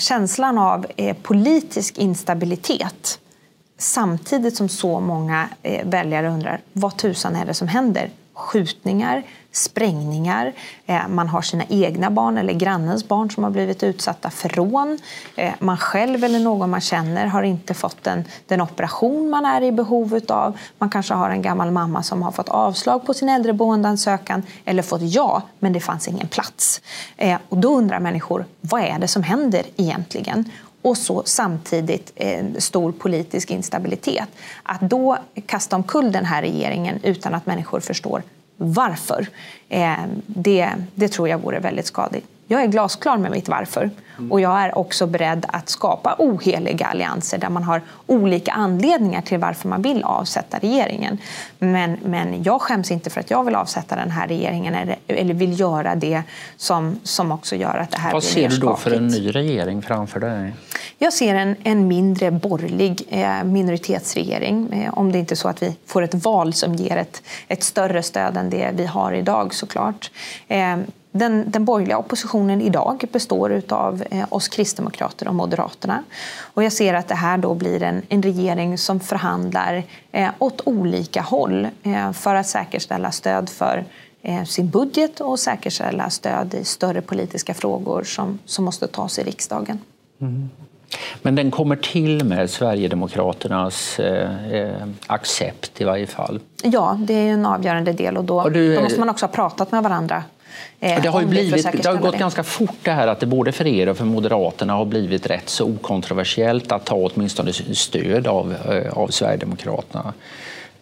känslan 0.00 0.58
av 0.58 0.86
eh, 0.96 1.16
politisk 1.22 1.98
instabilitet 1.98 3.20
samtidigt 3.78 4.56
som 4.56 4.68
så 4.68 5.00
många 5.00 5.48
eh, 5.62 5.86
väljare 5.86 6.28
undrar 6.28 6.60
vad 6.72 6.96
tusan 6.96 7.36
är 7.36 7.46
det 7.46 7.54
som 7.54 7.68
händer? 7.68 8.10
Skjutningar, 8.36 9.22
sprängningar, 9.52 10.52
eh, 10.86 11.08
man 11.08 11.28
har 11.28 11.42
sina 11.42 11.64
egna 11.68 12.10
barn 12.10 12.38
eller 12.38 12.52
grannens 12.52 13.08
barn 13.08 13.30
som 13.30 13.44
har 13.44 13.50
blivit 13.50 13.82
utsatta 13.82 14.30
för 14.30 14.48
rån. 14.48 14.98
Eh, 15.36 15.52
man 15.58 15.76
själv 15.76 16.24
eller 16.24 16.38
någon 16.38 16.70
man 16.70 16.80
känner 16.80 17.26
har 17.26 17.42
inte 17.42 17.74
fått 17.74 18.04
den, 18.04 18.24
den 18.46 18.60
operation 18.60 19.30
man 19.30 19.44
är 19.44 19.62
i 19.62 19.72
behov 19.72 20.20
av. 20.28 20.58
Man 20.78 20.90
kanske 20.90 21.14
har 21.14 21.30
en 21.30 21.42
gammal 21.42 21.70
mamma 21.70 22.02
som 22.02 22.22
har 22.22 22.32
fått 22.32 22.48
avslag 22.48 23.06
på 23.06 23.14
sin 23.14 23.28
äldreboendeansökan 23.28 24.42
eller 24.64 24.82
fått 24.82 25.02
ja, 25.02 25.42
men 25.58 25.72
det 25.72 25.80
fanns 25.80 26.08
ingen 26.08 26.28
plats. 26.28 26.80
Eh, 27.16 27.38
och 27.48 27.58
då 27.58 27.76
undrar 27.76 28.00
människor, 28.00 28.44
vad 28.60 28.82
är 28.82 28.98
det 28.98 29.08
som 29.08 29.22
händer 29.22 29.62
egentligen? 29.76 30.50
Och 30.86 30.98
så 30.98 31.22
samtidigt 31.26 32.12
en 32.14 32.60
stor 32.60 32.92
politisk 32.92 33.50
instabilitet. 33.50 34.28
Att 34.62 34.80
då 34.80 35.18
kasta 35.46 35.76
omkull 35.76 36.12
den 36.12 36.24
här 36.24 36.42
regeringen 36.42 37.00
utan 37.02 37.34
att 37.34 37.46
människor 37.46 37.80
förstår 37.80 38.22
varför. 38.56 39.26
Eh, 39.68 39.94
det, 40.26 40.70
det 40.94 41.08
tror 41.08 41.28
jag 41.28 41.38
vore 41.38 41.58
väldigt 41.58 41.86
skadligt. 41.86 42.26
Jag 42.48 42.62
är 42.62 42.66
glasklar 42.66 43.16
med 43.16 43.30
mitt 43.30 43.48
varför. 43.48 43.90
Mm. 44.18 44.32
Och 44.32 44.40
jag 44.40 44.60
är 44.60 44.78
också 44.78 45.06
beredd 45.06 45.46
att 45.48 45.68
skapa 45.68 46.16
oheliga 46.18 46.86
allianser 46.86 47.38
där 47.38 47.48
man 47.48 47.62
har 47.62 47.82
olika 48.06 48.52
anledningar 48.52 49.22
till 49.22 49.38
varför 49.38 49.68
man 49.68 49.82
vill 49.82 50.04
avsätta 50.04 50.58
regeringen. 50.58 51.18
Men, 51.58 51.96
men 52.04 52.42
jag 52.42 52.60
skäms 52.60 52.90
inte 52.90 53.10
för 53.10 53.20
att 53.20 53.30
jag 53.30 53.44
vill 53.44 53.54
avsätta 53.54 53.96
den 53.96 54.10
här 54.10 54.28
regeringen 54.28 54.74
eller, 54.74 54.96
eller 55.06 55.34
vill 55.34 55.60
göra 55.60 55.94
det 55.94 56.22
som, 56.56 57.00
som 57.02 57.32
också 57.32 57.56
gör 57.56 57.78
att 57.78 57.90
det 57.90 57.98
här 57.98 58.12
Vad 58.12 58.22
blir 58.22 58.30
ser 58.30 58.48
du 58.48 58.56
då 58.56 58.76
för 58.76 58.90
en 58.90 59.06
ny 59.06 59.30
regering 59.30 59.82
framför 59.82 60.20
dig? 60.20 60.52
Jag 60.98 61.12
ser 61.12 61.34
en, 61.34 61.56
en 61.62 61.88
mindre 61.88 62.30
borgerlig 62.30 63.06
eh, 63.08 63.44
minoritetsregering. 63.44 64.72
Eh, 64.72 64.98
om 64.98 65.12
det 65.12 65.18
inte 65.18 65.34
är 65.34 65.36
så 65.36 65.48
att 65.48 65.62
vi 65.62 65.76
får 65.86 66.02
ett 66.02 66.14
val 66.14 66.52
som 66.52 66.74
ger 66.74 66.96
ett, 66.96 67.22
ett 67.48 67.62
större 67.62 68.02
stöd 68.02 68.36
än 68.36 68.50
det 68.50 68.70
vi 68.74 68.86
har 68.86 69.12
idag 69.12 69.54
såklart. 69.54 70.10
Eh, 70.48 70.76
den, 71.12 71.50
den 71.50 71.64
borgerliga 71.64 71.98
oppositionen 71.98 72.60
idag 72.60 73.04
består 73.12 73.62
av 73.68 74.02
eh, 74.10 74.24
oss 74.28 74.48
kristdemokrater 74.48 75.28
och 75.28 75.34
Moderaterna. 75.34 76.04
Och 76.38 76.64
jag 76.64 76.72
ser 76.72 76.94
att 76.94 77.08
det 77.08 77.14
här 77.14 77.38
då 77.38 77.54
blir 77.54 77.82
en, 77.82 78.02
en 78.08 78.22
regering 78.22 78.78
som 78.78 79.00
förhandlar 79.00 79.82
eh, 80.12 80.30
åt 80.38 80.60
olika 80.64 81.22
håll 81.22 81.68
eh, 81.82 82.12
för 82.12 82.34
att 82.34 82.46
säkerställa 82.46 83.10
stöd 83.10 83.48
för 83.48 83.84
eh, 84.22 84.44
sin 84.44 84.70
budget 84.70 85.20
och 85.20 85.38
säkerställa 85.38 86.10
stöd 86.10 86.54
i 86.54 86.64
större 86.64 87.00
politiska 87.00 87.54
frågor 87.54 88.04
som, 88.04 88.38
som 88.44 88.64
måste 88.64 88.86
tas 88.86 89.18
i 89.18 89.22
riksdagen. 89.22 89.78
Mm. 90.20 90.50
Men 91.22 91.34
den 91.34 91.50
kommer 91.50 91.76
till 91.76 92.24
med 92.24 92.50
Sverigedemokraternas 92.50 93.98
eh, 93.98 94.52
eh, 94.52 94.86
accept 95.06 95.80
i 95.80 95.84
varje 95.84 96.06
fall? 96.06 96.40
Ja, 96.62 96.98
det 97.00 97.14
är 97.14 97.32
en 97.32 97.46
avgörande 97.46 97.92
del 97.92 98.16
och 98.16 98.24
då, 98.24 98.40
och 98.40 98.52
du, 98.52 98.74
då 98.74 98.82
måste 98.82 99.00
man 99.00 99.08
också 99.08 99.26
ha 99.26 99.32
pratat 99.32 99.72
med 99.72 99.82
varandra 99.82 100.24
Eh, 100.80 101.02
det 101.02 101.08
har, 101.08 101.20
ju 101.20 101.26
blivit, 101.26 101.82
det 101.82 101.88
har 101.88 101.96
gått 101.96 102.18
ganska 102.18 102.42
fort 102.42 102.78
det 102.82 102.90
här 102.90 103.06
att 103.06 103.20
det 103.20 103.26
både 103.26 103.52
för 103.52 103.66
er 103.66 103.88
och 103.88 103.96
för 103.96 104.04
Moderaterna 104.04 104.72
har 104.72 104.84
blivit 104.84 105.26
rätt 105.26 105.48
så 105.48 105.64
okontroversiellt 105.64 106.72
att 106.72 106.84
ta 106.84 106.94
åtminstone 106.94 107.52
stöd 107.52 108.26
av, 108.26 108.54
eh, 108.70 108.98
av 108.98 109.08
Sverigedemokraterna. 109.08 110.12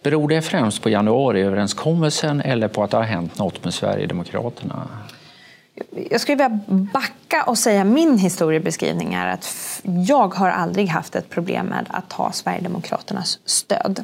Beror 0.03 0.29
det 0.29 0.41
främst 0.41 0.81
på 0.81 0.89
januariöverenskommelsen 0.89 2.41
eller 2.41 2.67
på 2.67 2.83
att 2.83 2.91
det 2.91 2.97
har 2.97 3.03
hänt 3.03 3.39
något 3.39 3.63
med 3.63 3.73
Sverigedemokraterna? 3.73 4.87
Jag 6.09 6.21
skulle 6.21 6.35
vilja 6.35 6.59
backa 6.93 7.43
och 7.43 7.57
säga 7.57 7.83
min 7.83 8.17
historiebeskrivning 8.17 9.13
är 9.13 9.27
att 9.27 9.81
jag 9.83 10.33
har 10.33 10.49
aldrig 10.49 10.87
haft 10.87 11.15
ett 11.15 11.29
problem 11.29 11.65
med 11.65 11.85
att 11.89 12.13
ha 12.13 12.31
Sverigedemokraternas 12.31 13.39
stöd. 13.45 14.03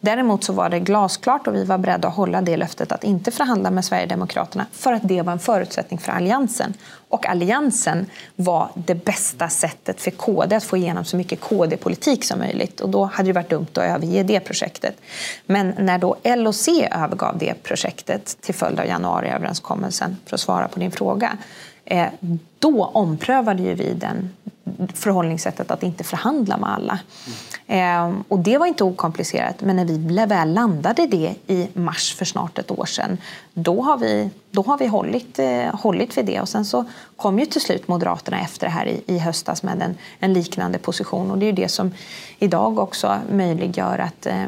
Däremot 0.00 0.44
så 0.44 0.52
var 0.52 0.68
det 0.68 0.80
glasklart 0.80 1.46
och 1.46 1.54
vi 1.54 1.64
var 1.64 1.78
beredda 1.78 2.08
att 2.08 2.14
hålla 2.14 2.40
det 2.42 2.56
löftet 2.56 2.92
att 2.92 3.04
inte 3.04 3.30
förhandla 3.30 3.70
med 3.70 3.84
Sverigedemokraterna 3.84 4.66
för 4.72 4.92
att 4.92 5.08
det 5.08 5.22
var 5.22 5.32
en 5.32 5.38
förutsättning 5.38 5.98
för 5.98 6.12
Alliansen. 6.12 6.74
Och 7.08 7.26
Alliansen 7.26 8.06
var 8.36 8.68
det 8.74 8.94
bästa 8.94 9.48
sättet 9.48 10.00
för 10.00 10.10
KD 10.10 10.56
att 10.56 10.64
få 10.64 10.76
igenom 10.76 11.04
så 11.04 11.16
mycket 11.16 11.40
KD-politik 11.40 12.24
som 12.24 12.38
möjligt. 12.38 12.80
Och 12.80 12.88
då 12.88 13.04
hade 13.04 13.28
det 13.28 13.32
varit 13.32 13.50
dumt 13.50 13.66
att 13.72 13.78
överge 13.78 14.22
det 14.22 14.40
projektet. 14.40 14.94
Men 15.46 15.74
när 15.78 15.98
då 15.98 16.16
L 16.22 16.46
och 16.46 16.54
C 16.54 16.88
övergav 16.92 17.38
det 17.38 17.54
projektet 17.62 18.36
till 18.40 18.54
följd 18.54 18.80
av 18.80 18.86
januariöverenskommelsen, 18.86 20.16
för 20.26 20.34
att 20.34 20.40
svara 20.40 20.68
på 20.68 20.80
din 20.80 20.90
fråga, 20.90 21.38
Eh, 21.90 22.08
då 22.58 22.84
omprövade 22.84 23.62
ju 23.62 23.74
vi 23.74 23.94
den 23.94 24.30
förhållningssättet 24.94 25.70
att 25.70 25.82
inte 25.82 26.04
förhandla 26.04 26.56
med 26.56 26.70
alla. 26.72 26.98
Mm. 27.66 28.24
och 28.28 28.38
det 28.38 28.58
var 28.58 28.66
inte 28.66 28.84
okomplicerat, 28.84 29.60
men 29.60 29.76
när 29.76 29.84
vi 29.84 30.26
väl 30.26 30.52
landade 30.52 31.06
det 31.06 31.34
i 31.46 31.68
mars 31.74 32.14
för 32.14 32.24
snart 32.24 32.58
ett 32.58 32.70
år 32.70 32.84
sedan, 32.84 33.18
då 33.54 33.82
har 33.82 33.98
vi, 33.98 34.30
då 34.50 34.62
har 34.62 34.78
vi 34.78 34.86
hållit, 34.86 35.38
eh, 35.38 35.74
hållit 35.74 36.18
vid 36.18 36.26
det. 36.26 36.40
Och 36.40 36.48
sen 36.48 36.64
så 36.64 36.84
kom 37.16 37.38
ju 37.38 37.46
till 37.46 37.60
slut 37.60 37.88
Moderaterna 37.88 38.40
efter 38.40 38.66
det 38.66 38.72
här 38.72 38.86
i, 38.86 39.02
i 39.06 39.18
höstas 39.18 39.62
med 39.62 39.82
en, 39.82 39.94
en 40.18 40.32
liknande 40.32 40.78
position. 40.78 41.30
Och 41.30 41.38
det 41.38 41.44
är 41.44 41.50
ju 41.50 41.52
det 41.52 41.68
som 41.68 41.94
idag 42.38 42.78
också 42.78 43.18
möjliggör 43.32 43.98
att, 43.98 44.26
eh, 44.26 44.46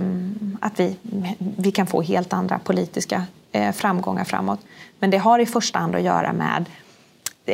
att 0.60 0.80
vi, 0.80 0.96
vi 1.38 1.70
kan 1.70 1.86
få 1.86 2.02
helt 2.02 2.32
andra 2.32 2.58
politiska 2.58 3.24
eh, 3.52 3.72
framgångar 3.72 4.24
framåt. 4.24 4.60
Men 4.98 5.10
det 5.10 5.18
har 5.18 5.38
i 5.38 5.46
första 5.46 5.78
hand 5.78 5.94
att 5.94 6.02
göra 6.02 6.32
med 6.32 6.64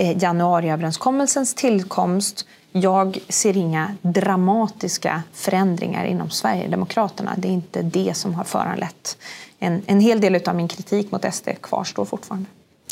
januariöverenskommelsens 0.02 1.54
tillkomst 1.54 2.46
jag 2.80 3.18
ser 3.28 3.56
inga 3.56 3.94
dramatiska 4.02 5.22
förändringar 5.32 6.04
inom 6.04 6.30
Sverigedemokraterna. 6.30 7.34
Det 7.38 7.48
är 7.48 7.52
inte 7.52 7.82
det 7.82 8.16
som 8.16 8.34
har 8.34 8.44
föranlett. 8.44 9.18
En, 9.58 9.82
en 9.86 10.00
hel 10.00 10.20
del 10.20 10.48
av 10.48 10.56
min 10.56 10.68
kritik 10.68 11.12
mot 11.12 11.34
SD 11.34 11.48
kvarstår 11.60 12.04
fortfarande. 12.04 12.48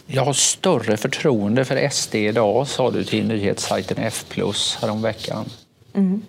Jag 0.06 0.24
har 0.24 0.32
större 0.32 0.96
förtroende 0.96 1.64
för 1.64 1.88
SD 1.88 2.14
idag, 2.14 2.68
sa 2.68 2.90
du 2.90 3.04
till 3.04 3.26
nyhetssajten 3.26 3.96
F 3.98 4.24
häromveckan. 4.80 5.44
Mm. 5.94 6.22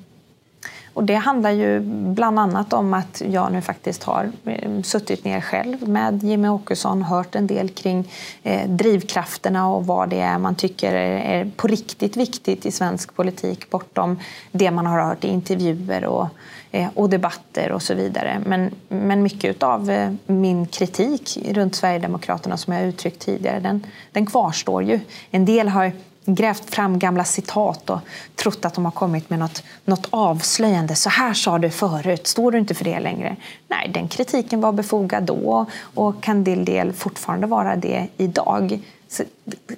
Och 0.95 1.03
det 1.03 1.15
handlar 1.15 1.51
ju 1.51 1.79
bland 2.13 2.39
annat 2.39 2.73
om 2.73 2.93
att 2.93 3.21
jag 3.31 3.51
nu 3.51 3.62
faktiskt 3.62 4.03
har 4.03 4.31
eh, 4.45 4.81
suttit 4.81 5.25
ner 5.25 5.41
själv 5.41 5.89
med 5.89 6.23
Jimmy 6.23 6.47
Åkesson, 6.47 7.01
hört 7.01 7.36
en 7.36 7.47
del 7.47 7.69
kring 7.69 8.12
eh, 8.43 8.69
drivkrafterna 8.69 9.69
och 9.69 9.86
vad 9.86 10.10
det 10.10 10.19
är 10.19 10.38
man 10.38 10.55
tycker 10.55 10.93
är 10.93 11.51
på 11.55 11.67
riktigt 11.67 12.17
viktigt 12.17 12.65
i 12.65 12.71
svensk 12.71 13.15
politik 13.15 13.69
bortom 13.69 14.19
det 14.51 14.71
man 14.71 14.86
har 14.86 15.03
hört 15.03 15.23
i 15.23 15.27
intervjuer 15.27 16.05
och, 16.05 16.27
eh, 16.71 16.88
och 16.93 17.10
debatter 17.10 17.71
och 17.71 17.81
så 17.81 17.93
vidare. 17.93 18.41
Men, 18.45 18.71
men 18.88 19.23
mycket 19.23 19.63
av 19.63 19.91
eh, 19.91 20.13
min 20.25 20.65
kritik 20.65 21.38
runt 21.51 21.75
Sverigedemokraterna 21.75 22.58
som 22.58 22.73
jag 22.73 22.86
uttryckt 22.86 23.19
tidigare, 23.19 23.60
den, 23.60 23.86
den 24.12 24.25
kvarstår 24.25 24.84
ju. 24.84 24.99
En 25.31 25.45
del 25.45 25.69
har 25.69 25.91
grävt 26.25 26.75
fram 26.75 26.99
gamla 26.99 27.23
citat 27.23 27.89
och 27.89 27.99
trott 28.35 28.65
att 28.65 28.73
de 28.73 28.85
har 28.85 28.91
kommit 28.91 29.29
med 29.29 29.39
något, 29.39 29.63
något 29.85 30.07
avslöjande. 30.09 30.95
Så 30.95 31.09
här 31.09 31.33
sa 31.33 31.59
du 31.59 31.69
förut, 31.69 32.27
står 32.27 32.51
du 32.51 32.57
inte 32.57 32.73
för 32.73 32.85
det 32.85 32.99
längre? 32.99 33.35
Nej, 33.67 33.91
den 33.93 34.07
kritiken 34.07 34.61
var 34.61 34.71
befogad 34.71 35.23
då 35.23 35.65
och 35.81 36.23
kan 36.23 36.45
till 36.45 36.65
del 36.65 36.93
fortfarande 36.93 37.47
vara 37.47 37.75
det 37.75 38.07
idag. 38.17 38.79
Så 39.07 39.23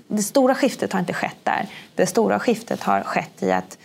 det 0.07 0.23
stora 0.23 0.55
skiftet 0.55 0.93
har 0.93 0.99
inte 0.99 1.13
skett 1.13 1.37
där. 1.43 1.67
Det 1.95 2.05
stora 2.05 2.39
skiftet 2.39 2.83
har 2.83 3.01
skett 3.01 3.43
i 3.43 3.51
att 3.51 3.77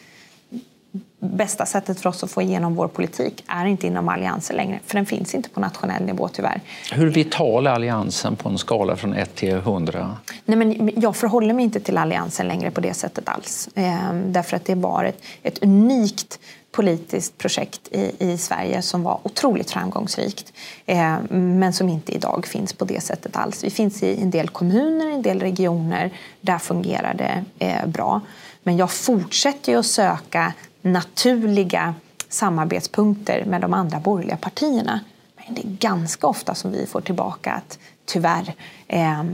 bästa 1.23 1.67
sättet 1.67 2.01
för 2.01 2.09
oss 2.09 2.25
att 2.25 2.31
få 2.31 2.43
igenom 2.43 2.75
vår 2.75 2.89
politik 2.89 3.45
är 3.47 3.67
inte 3.67 3.87
inom 3.87 4.09
Alliansen 4.09 4.57
längre, 4.57 4.81
för 4.87 4.95
den 4.95 5.07
finns 5.07 5.35
inte 5.35 5.49
på 5.49 5.61
nationell 5.61 6.05
nivå 6.05 6.29
tyvärr. 6.29 6.61
Hur 6.93 7.11
vital 7.11 7.67
är 7.67 7.71
Alliansen 7.71 8.37
på 8.37 8.49
en 8.49 8.59
skala 8.59 8.97
från 8.97 9.15
1 9.15 9.35
till 9.35 9.55
100? 9.55 10.17
Nej, 10.45 10.57
men 10.57 10.91
jag 10.97 11.17
förhåller 11.17 11.55
mig 11.55 11.65
inte 11.65 11.81
till 11.81 11.99
Alliansen 11.99 12.49
längre 12.49 12.71
på 12.71 12.81
det 12.81 12.95
sättet 12.95 13.29
alls. 13.29 13.69
Ehm, 13.75 14.33
därför 14.33 14.57
att 14.57 14.65
det 14.65 14.75
var 14.75 15.05
ett, 15.05 15.23
ett 15.43 15.63
unikt 15.63 16.39
politiskt 16.73 17.39
projekt 17.39 17.89
i, 17.91 18.13
i, 18.19 18.39
Sverige 18.39 18.83
som 18.83 19.03
var 19.03 19.21
otroligt 19.23 19.71
framgångsrikt 19.71 20.53
eh, 20.87 21.17
men 21.31 21.73
som 21.73 21.89
inte 21.89 22.13
idag 22.13 22.47
finns 22.47 22.73
på 22.73 22.85
det 22.85 23.01
sättet 23.01 23.37
alls. 23.37 23.65
Vi 23.65 23.71
finns 23.71 24.03
i 24.03 24.23
en 24.23 24.31
del 24.31 24.49
kommuner, 24.49 25.11
en 25.11 25.23
del 25.23 25.41
regioner. 25.41 26.11
Där 26.41 26.59
fungerar 26.59 27.15
det 27.15 27.45
eh, 27.59 27.87
bra. 27.87 28.21
Men 28.63 28.77
jag 28.77 28.91
fortsätter 28.91 29.77
att 29.77 29.87
söka 29.87 30.53
naturliga 30.83 31.95
samarbetspunkter 32.29 33.45
med 33.45 33.61
de 33.61 33.75
andra 33.75 34.01
borgerliga 34.01 34.37
partierna. 34.37 35.01
Men 35.37 35.55
det 35.55 35.61
är 35.61 35.71
ganska 35.71 36.27
ofta 36.27 36.55
som 36.55 36.73
vi 36.73 36.87
får 36.87 37.01
tillbaka 37.01 37.53
att 37.53 37.79
tyvärr, 38.05 38.55
eh, 38.89 39.25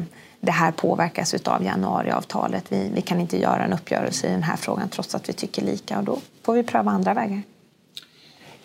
det 0.40 0.52
här 0.52 0.72
påverkas 0.72 1.34
av 1.34 1.64
januariavtalet. 1.64 2.64
Vi, 2.68 2.90
vi 2.94 3.00
kan 3.00 3.20
inte 3.20 3.40
göra 3.40 3.64
en 3.64 3.72
uppgörelse 3.72 4.26
i 4.26 4.30
den 4.30 4.42
här 4.42 4.56
frågan 4.56 4.88
trots 4.88 5.14
att 5.14 5.28
vi 5.28 5.32
tycker 5.32 5.62
lika 5.62 5.98
och 5.98 6.04
då 6.04 6.18
får 6.42 6.54
vi 6.54 6.62
pröva 6.62 6.90
andra 6.90 7.14
vägar. 7.14 7.42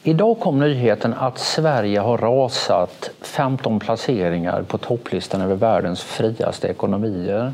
Idag 0.05 0.39
kom 0.39 0.59
nyheten 0.59 1.13
att 1.13 1.39
Sverige 1.39 1.99
har 1.99 2.17
rasat 2.17 3.09
15 3.21 3.79
placeringar 3.79 4.63
på 4.63 4.77
topplistan 4.77 5.41
över 5.41 5.55
världens 5.55 6.01
friaste 6.01 6.67
ekonomier. 6.67 7.53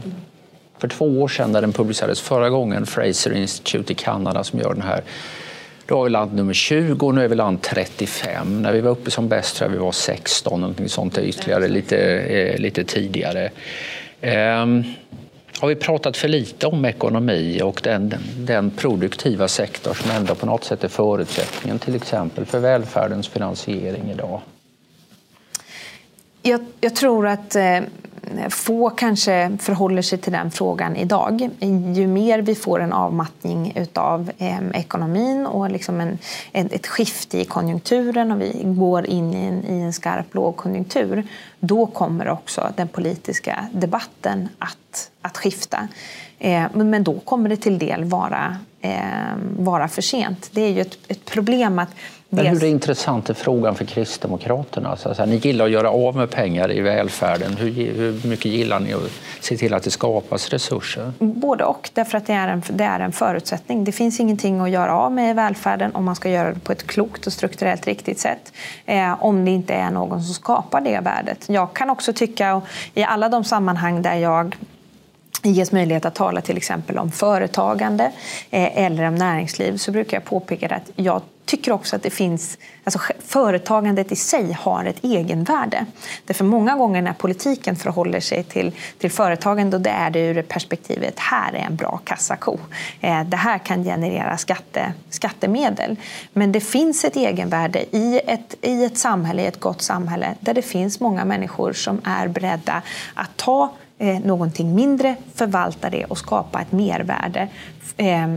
För 0.80 0.88
två 0.88 1.22
år 1.22 1.28
sedan 1.28 1.52
när 1.52 1.62
den 1.62 1.74
publicerades 1.74 2.22
förra 2.22 2.50
gången, 2.50 2.86
Fraser 2.86 3.34
Institute 3.34 3.94
i 3.94 3.96
Kanada 3.96 4.44
som 4.44 4.60
gör 4.60 4.74
den 4.74 4.82
här, 4.84 5.04
då 5.86 5.96
var 5.96 6.04
vi 6.04 6.10
land 6.10 6.34
nummer 6.34 6.54
20 6.54 7.08
och 7.08 7.16
nu 7.16 7.24
är 7.24 7.28
vi 7.28 7.36
land 7.36 7.62
35. 7.62 8.62
När 8.62 8.74
vi 8.74 8.82
var 8.82 8.92
uppe 8.92 9.12
som 9.12 9.28
bäst 9.28 9.56
tror 9.56 9.70
jag 9.70 9.74
vi 9.78 9.84
var 9.84 9.92
16, 9.92 10.62
någonting 10.62 10.90
sånt 10.90 11.18
ytterligare 11.18 11.68
lite, 11.68 11.98
eh, 11.98 12.60
lite 12.60 12.84
tidigare. 12.84 13.50
Um, 14.22 14.84
har 15.60 15.68
vi 15.68 15.76
pratat 15.76 16.18
för 16.18 16.28
lite 16.28 16.68
om 16.68 16.86
ekonomi 16.86 17.62
och 17.64 17.82
den, 17.84 18.14
den 18.38 18.72
produktiva 18.72 19.48
sektor 19.48 19.94
som 19.94 20.12
ändå 20.12 20.36
på 20.36 20.46
något 20.46 20.64
sätt 20.64 20.84
är 20.84 20.88
förutsättningen 20.88 21.80
till 21.80 21.96
exempel 21.96 22.46
för 22.46 22.60
välfärdens 22.60 23.28
finansiering 23.28 24.12
idag? 24.12 24.42
Jag, 26.42 26.66
jag 26.82 26.96
tror 26.96 27.28
att 27.28 27.56
eh, 27.56 27.80
få 28.50 28.90
kanske 28.90 29.58
förhåller 29.60 30.02
sig 30.02 30.18
till 30.20 30.34
den 30.34 30.52
frågan 30.52 30.96
idag. 30.96 31.50
Ju 31.94 32.08
mer 32.08 32.42
vi 32.42 32.56
får 32.56 32.80
en 32.80 32.94
avmattning 32.94 33.88
av 33.96 34.32
ekonomin 34.74 35.46
och 35.46 35.72
liksom 35.72 36.02
en, 36.02 36.18
ett 36.52 36.88
skifte 36.88 37.42
i 37.42 37.46
konjunkturen 37.46 38.32
och 38.32 38.42
vi 38.42 38.62
går 38.64 39.06
in 39.06 39.34
i 39.34 39.46
en, 39.46 39.66
i 39.66 39.82
en 39.82 39.94
skarp 39.94 40.36
lågkonjunktur 40.36 41.28
då 41.60 41.86
kommer 41.86 42.30
också 42.30 42.74
den 42.76 42.88
politiska 42.88 43.66
debatten 43.72 44.50
att, 44.60 45.12
att 45.22 45.38
skifta. 45.38 45.88
Eh, 46.40 46.66
men 46.74 47.04
då 47.04 47.20
kommer 47.20 47.50
det 47.50 47.58
till 47.58 47.80
del 47.80 48.04
vara, 48.04 48.58
vara 49.58 49.88
för 49.88 50.02
sent. 50.02 50.50
Det 50.52 50.62
är 50.62 50.70
ju 50.70 50.82
ett, 50.82 50.98
ett 51.08 51.26
problem 51.26 51.80
att 51.80 51.90
men 52.30 52.46
hur 52.46 52.64
intressant 52.64 53.30
är 53.30 53.34
frågan 53.34 53.76
för 53.76 53.86
Kristdemokraterna? 53.86 54.96
Så 54.96 55.14
här, 55.14 55.26
ni 55.26 55.36
gillar 55.36 55.66
att 55.66 55.72
göra 55.72 55.92
av 55.92 56.16
med 56.16 56.30
pengar 56.30 56.72
i 56.72 56.82
välfärden. 56.82 57.58
Hur, 57.58 57.72
hur, 57.72 58.28
mycket 58.28 58.46
gillar 58.46 58.80
ni 58.80 58.94
att 58.94 59.12
se 59.40 59.58
till 59.58 59.74
att 59.74 59.84
det 59.84 59.92
skapas 59.92 60.50
resurser? 60.50 61.14
Både 61.20 61.64
och, 61.64 61.90
därför 61.94 62.18
att 62.18 62.28
det 62.28 62.34
är, 62.34 62.48
en, 62.48 62.64
det 62.70 62.84
är 62.84 63.00
en 63.00 63.12
förutsättning. 63.12 63.84
Det 63.84 63.92
finns 63.92 64.20
ingenting 64.20 64.60
att 64.60 64.70
göra 64.70 64.98
av 64.98 65.12
med 65.12 65.32
i 65.32 65.34
välfärden 65.34 65.96
om 65.96 66.06
man 66.06 66.16
ska 66.16 66.30
göra 66.30 66.54
det 66.54 66.60
på 66.60 66.72
ett 66.72 66.88
klokt 66.88 67.28
och 67.28 67.34
strukturellt 67.34 67.88
riktigt 67.88 68.20
sätt. 68.20 68.54
Eh, 68.86 69.24
om 69.24 69.46
det 69.46 69.52
inte 69.52 69.74
är 69.74 69.92
någon 69.92 70.24
som 70.24 70.34
skapar 70.34 70.82
det 70.82 71.00
värdet. 71.00 71.46
Jag 71.50 71.74
kan 71.74 71.90
också 71.90 72.14
tycka, 72.14 72.62
i 72.94 73.04
alla 73.04 73.30
de 73.30 73.44
sammanhang 73.44 74.02
där 74.02 74.16
jag 74.16 74.56
ges 75.44 75.72
möjlighet 75.72 76.06
att 76.06 76.16
tala 76.16 76.42
till 76.42 76.58
exempel 76.58 76.98
om 76.98 77.12
företagande 77.12 78.12
eh, 78.50 78.86
eller 78.86 79.04
om 79.04 79.16
näringsliv 79.16 79.78
så 79.78 79.92
brukar 79.92 80.18
jag 80.18 80.26
påpeka 80.26 80.76
att 80.76 80.92
jag 80.96 81.22
tycker 81.50 81.72
också 81.72 81.96
att 81.96 82.04
det 82.04 82.10
finns, 82.10 82.58
alltså 82.84 83.00
företagandet 83.20 84.12
i 84.12 84.16
sig 84.16 84.54
har 84.54 84.86
ett 84.86 85.04
egenvärde. 85.04 85.86
Därför 86.26 86.46
många 86.46 86.76
gånger 86.76 87.02
när 87.02 87.14
politiken 87.14 87.76
förhåller 87.76 88.20
sig 88.20 88.44
till, 88.44 88.72
till 88.98 89.12
företagande, 89.12 89.78
och 89.78 89.82
det 89.82 89.90
är 89.90 90.10
det 90.10 90.20
ur 90.20 90.42
perspektivet 90.42 91.20
här 91.20 91.54
är 91.54 91.60
en 91.60 91.76
bra 91.76 92.00
kassako. 92.04 92.58
Eh, 93.02 93.24
det 93.24 93.38
här 93.38 93.58
kan 93.58 93.84
generera 93.84 94.38
skatte, 94.38 94.94
skattemedel. 95.10 95.96
Men 96.34 96.52
det 96.52 96.62
finns 96.62 97.06
ett 97.06 97.16
egenvärde 97.16 97.96
i 97.96 98.22
ett, 98.28 98.56
i 98.62 98.84
ett 98.84 98.98
samhälle, 98.98 99.42
i 99.42 99.46
ett 99.46 99.60
gott 99.60 99.82
samhälle, 99.82 100.36
där 100.40 100.54
det 100.54 100.62
finns 100.62 101.00
många 101.00 101.26
människor 101.26 101.74
som 101.74 102.02
är 102.04 102.28
beredda 102.28 102.82
att 103.14 103.38
ta 103.38 103.74
eh, 103.98 104.20
någonting 104.20 104.76
mindre, 104.76 105.16
förvalta 105.36 105.90
det 105.90 106.06
och 106.06 106.18
skapa 106.18 106.62
ett 106.62 106.72
mervärde. 106.72 107.48
Eh, 107.98 108.28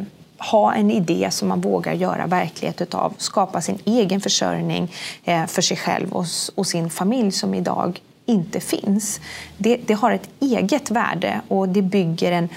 ha 0.50 0.74
en 0.74 0.90
idé 0.90 1.28
som 1.30 1.48
man 1.48 1.60
vågar 1.60 1.92
göra 1.92 2.26
verklighet 2.26 2.94
av, 2.94 3.14
skapa 3.18 3.60
sin 3.60 3.78
egen 3.84 4.20
försörjning 4.20 4.92
eh, 5.24 5.46
för 5.46 5.62
sig 5.62 5.76
själv 5.76 6.12
och, 6.12 6.26
och 6.54 6.66
sin 6.66 6.90
familj 6.90 7.32
som 7.32 7.54
idag 7.54 8.00
inte 8.26 8.60
finns. 8.60 9.20
Det, 9.56 9.76
det, 9.86 9.94
har 9.94 10.12
ett 10.12 10.28
eget 10.40 10.90
värde 10.90 11.40
och 11.48 11.68
det 11.68 11.82
bygger 11.82 12.32
en, 12.32 12.48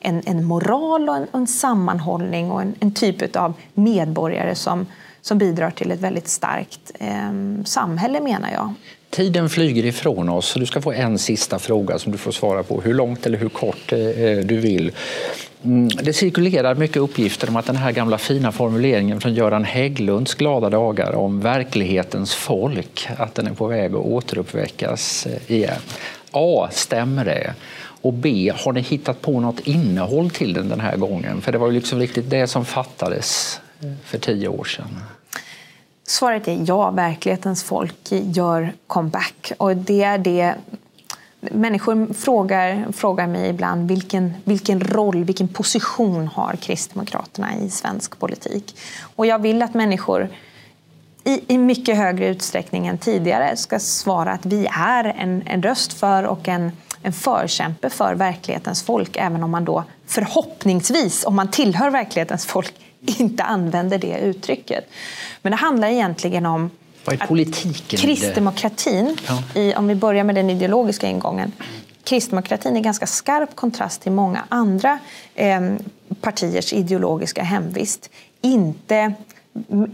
en, 0.00 0.22
en 0.26 0.44
moral 0.44 1.08
och 1.08 1.16
en, 1.16 1.26
en 1.32 1.46
sammanhållning 1.46 2.50
och 2.50 2.62
en, 2.62 2.74
en, 2.80 2.94
typ 2.94 3.36
av 3.36 3.54
medborgare 3.74 4.54
som, 4.54 4.86
som 5.20 5.38
bidrar 5.38 5.70
till 5.70 5.90
ett 5.90 6.00
väldigt 6.00 6.28
starkt 6.28 6.92
eh, 7.00 7.64
samhälle 7.64 8.20
menar 8.20 8.50
jag. 8.52 8.74
Tiden 9.10 9.48
flyger 9.48 9.84
ifrån 9.84 10.28
oss. 10.28 10.54
Du 10.54 10.66
ska 10.66 10.82
få 10.82 10.92
en 10.92 11.18
sista 11.18 11.58
fråga 11.58 11.98
som 11.98 12.12
du 12.12 12.18
får 12.18 12.32
svara 12.32 12.62
på 12.62 12.80
hur 12.80 12.94
långt 12.94 13.26
eller 13.26 13.38
hur 13.38 13.48
kort 13.48 13.92
eh, 13.92 13.98
eh 13.98 14.38
du 14.38 14.56
vill. 14.56 14.92
Mm, 15.64 15.88
det 15.88 16.12
cirkulerar 16.12 16.74
mycket 16.74 16.96
uppgifter 16.96 17.48
om 17.48 17.56
att 17.56 17.66
den 17.66 17.76
här 17.76 17.92
gamla 17.92 18.18
fina 18.18 18.52
formuleringen 18.52 19.20
från 19.20 19.34
Göran 19.34 19.64
Hägglunds 19.64 20.34
glada 20.34 20.70
dagar 20.70 21.14
om 21.14 21.40
verklighetens 21.40 22.34
folk, 22.34 23.08
att 23.18 23.34
den 23.34 23.46
är 23.46 23.54
på 23.54 23.66
väg 23.66 23.94
att 23.94 24.00
återuppväckas 24.00 25.26
eh, 25.26 25.52
igen. 25.52 25.80
A. 26.30 26.68
Stämmer 26.72 27.24
det? 27.24 27.54
Och 28.02 28.12
B. 28.12 28.52
Har 28.56 28.72
ni 28.72 28.80
hittat 28.80 29.22
på 29.22 29.40
något 29.40 29.60
innehåll 29.60 30.30
till 30.30 30.52
den 30.52 30.68
den 30.68 30.80
här 30.80 30.96
gången? 30.96 31.40
För 31.40 31.52
det 31.52 31.58
var 31.58 31.66
ju 31.66 31.72
liksom 31.72 31.98
riktigt 31.98 32.30
det 32.30 32.46
som 32.46 32.64
fattades 32.64 33.60
eh, 33.80 33.92
för 34.04 34.18
tio 34.18 34.48
år 34.48 34.64
sedan. 34.64 35.00
Svaret 36.06 36.48
är 36.48 36.64
ja, 36.66 36.90
verklighetens 36.90 37.62
folk 37.62 37.96
gör 38.10 38.72
comeback. 38.86 39.52
Och 39.56 39.76
det 39.76 40.02
är 40.02 40.18
det 40.18 40.54
Människor 41.52 42.14
frågar, 42.14 42.92
frågar 42.92 43.26
mig 43.26 43.50
ibland 43.50 43.88
vilken, 43.88 44.34
vilken 44.44 44.80
roll, 44.80 45.24
vilken 45.24 45.48
position 45.48 46.28
har 46.28 46.56
Kristdemokraterna 46.56 47.56
i 47.56 47.70
svensk 47.70 48.18
politik? 48.18 48.76
Och 49.16 49.26
jag 49.26 49.38
vill 49.38 49.62
att 49.62 49.74
människor 49.74 50.28
i, 51.24 51.54
i 51.54 51.58
mycket 51.58 51.96
högre 51.96 52.28
utsträckning 52.28 52.86
än 52.86 52.98
tidigare 52.98 53.56
ska 53.56 53.78
svara 53.78 54.32
att 54.32 54.46
vi 54.46 54.68
är 54.70 55.04
en, 55.04 55.42
en 55.46 55.62
röst 55.62 55.92
för 55.92 56.22
och 56.24 56.48
en, 56.48 56.72
en 57.02 57.12
förkämpe 57.12 57.90
för 57.90 58.14
verklighetens 58.14 58.82
folk 58.82 59.16
även 59.16 59.42
om 59.42 59.50
man 59.50 59.64
då 59.64 59.84
förhoppningsvis, 60.06 61.24
om 61.24 61.34
man 61.34 61.50
tillhör 61.50 61.90
verklighetens 61.90 62.46
folk, 62.46 62.74
inte 63.00 63.42
använder 63.42 63.98
det 63.98 64.18
uttrycket. 64.18 64.84
Men 65.42 65.50
det 65.50 65.56
handlar 65.56 65.88
egentligen 65.88 66.46
om 66.46 66.70
vad 67.04 67.14
är 67.14 67.26
politiken? 67.26 67.98
Kristdemokratin, 67.98 69.16
ja. 69.28 69.60
i, 69.60 69.74
om 69.74 69.86
vi 69.86 69.94
börjar 69.94 70.24
med 70.24 70.34
den 70.34 70.50
ideologiska 70.50 71.06
ingången, 71.06 71.52
kristdemokratin 72.04 72.76
är 72.76 72.80
ganska 72.80 73.06
skarp 73.06 73.56
kontrast 73.56 74.02
till 74.02 74.12
många 74.12 74.44
andra 74.48 74.98
eh, 75.34 75.60
partiers 76.20 76.72
ideologiska 76.72 77.42
hemvist. 77.42 78.10
Inte 78.40 79.14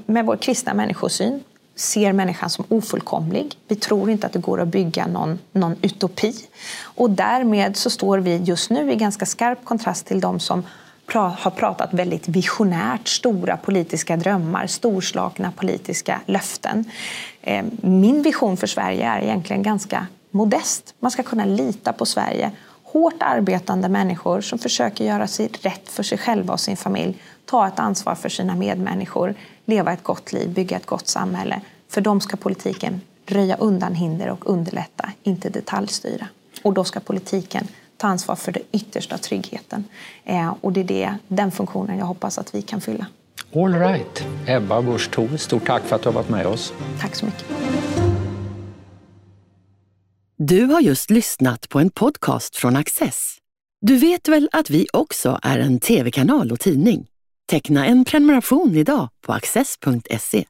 med 0.06 0.26
vår 0.26 0.36
kristna 0.36 0.74
människosyn 0.74 1.42
ser 1.74 2.12
människan 2.12 2.50
som 2.50 2.64
ofullkomlig. 2.68 3.54
Vi 3.68 3.76
tror 3.76 4.10
inte 4.10 4.26
att 4.26 4.32
det 4.32 4.38
går 4.38 4.60
att 4.60 4.68
bygga 4.68 5.06
någon, 5.06 5.38
någon 5.52 5.76
utopi. 5.82 6.34
Och 6.82 7.10
därmed 7.10 7.76
så 7.76 7.90
står 7.90 8.18
vi 8.18 8.36
just 8.36 8.70
nu 8.70 8.92
i 8.92 8.96
ganska 8.96 9.26
skarp 9.26 9.64
kontrast 9.64 10.06
till 10.06 10.20
de 10.20 10.40
som 10.40 10.64
har 11.18 11.50
pratat 11.50 11.94
väldigt 11.94 12.28
visionärt, 12.28 13.08
stora 13.08 13.56
politiska 13.56 14.16
drömmar, 14.16 14.66
storslagna 14.66 15.52
politiska 15.56 16.20
löften. 16.26 16.84
Eh, 17.42 17.64
min 17.80 18.22
vision 18.22 18.56
för 18.56 18.66
Sverige 18.66 19.04
är 19.04 19.20
egentligen 19.20 19.62
ganska 19.62 20.06
modest. 20.30 20.94
Man 21.00 21.10
ska 21.10 21.22
kunna 21.22 21.44
lita 21.44 21.92
på 21.92 22.06
Sverige, 22.06 22.50
hårt 22.82 23.22
arbetande 23.22 23.88
människor 23.88 24.40
som 24.40 24.58
försöker 24.58 25.04
göra 25.04 25.26
sig 25.26 25.50
rätt 25.62 25.88
för 25.88 26.02
sig 26.02 26.18
själva 26.18 26.52
och 26.52 26.60
sin 26.60 26.76
familj, 26.76 27.16
ta 27.44 27.68
ett 27.68 27.78
ansvar 27.78 28.14
för 28.14 28.28
sina 28.28 28.54
medmänniskor, 28.54 29.34
leva 29.64 29.92
ett 29.92 30.02
gott 30.02 30.32
liv, 30.32 30.50
bygga 30.50 30.76
ett 30.76 30.86
gott 30.86 31.08
samhälle. 31.08 31.60
För 31.88 32.00
dem 32.00 32.20
ska 32.20 32.36
politiken 32.36 33.00
röja 33.26 33.56
undan 33.56 33.94
hinder 33.94 34.28
och 34.28 34.50
underlätta, 34.50 35.10
inte 35.22 35.48
detaljstyra. 35.48 36.26
Och 36.62 36.74
då 36.74 36.84
ska 36.84 37.00
politiken 37.00 37.68
ta 38.00 38.06
ansvar 38.06 38.36
för 38.36 38.52
den 38.52 38.62
yttersta 38.72 39.18
tryggheten. 39.18 39.84
Eh, 40.24 40.54
och 40.60 40.72
det 40.72 40.80
är 40.80 40.84
det, 40.84 41.14
den 41.28 41.50
funktionen 41.50 41.98
jag 41.98 42.06
hoppas 42.06 42.38
att 42.38 42.54
vi 42.54 42.62
kan 42.62 42.80
fylla. 42.80 43.06
All 43.54 43.74
right. 43.74 44.24
Ebba 44.46 44.82
Busch 44.82 45.10
Thor, 45.10 45.36
stort 45.36 45.66
tack 45.66 45.82
för 45.82 45.96
att 45.96 46.02
du 46.02 46.08
har 46.08 46.14
varit 46.14 46.28
med 46.28 46.46
oss. 46.46 46.72
Tack 47.00 47.14
så 47.14 47.26
mycket. 47.26 47.44
Du 50.36 50.64
har 50.64 50.80
just 50.80 51.10
lyssnat 51.10 51.68
på 51.68 51.78
en 51.80 51.90
podcast 51.90 52.56
från 52.56 52.76
Access. 52.76 53.36
Du 53.80 53.96
vet 53.96 54.28
väl 54.28 54.48
att 54.52 54.70
vi 54.70 54.86
också 54.92 55.38
är 55.42 55.58
en 55.58 55.80
tv-kanal 55.80 56.52
och 56.52 56.60
tidning? 56.60 57.06
Teckna 57.50 57.86
en 57.86 58.04
prenumeration 58.04 58.76
idag 58.76 59.08
på 59.26 59.32
access.se. 59.32 60.44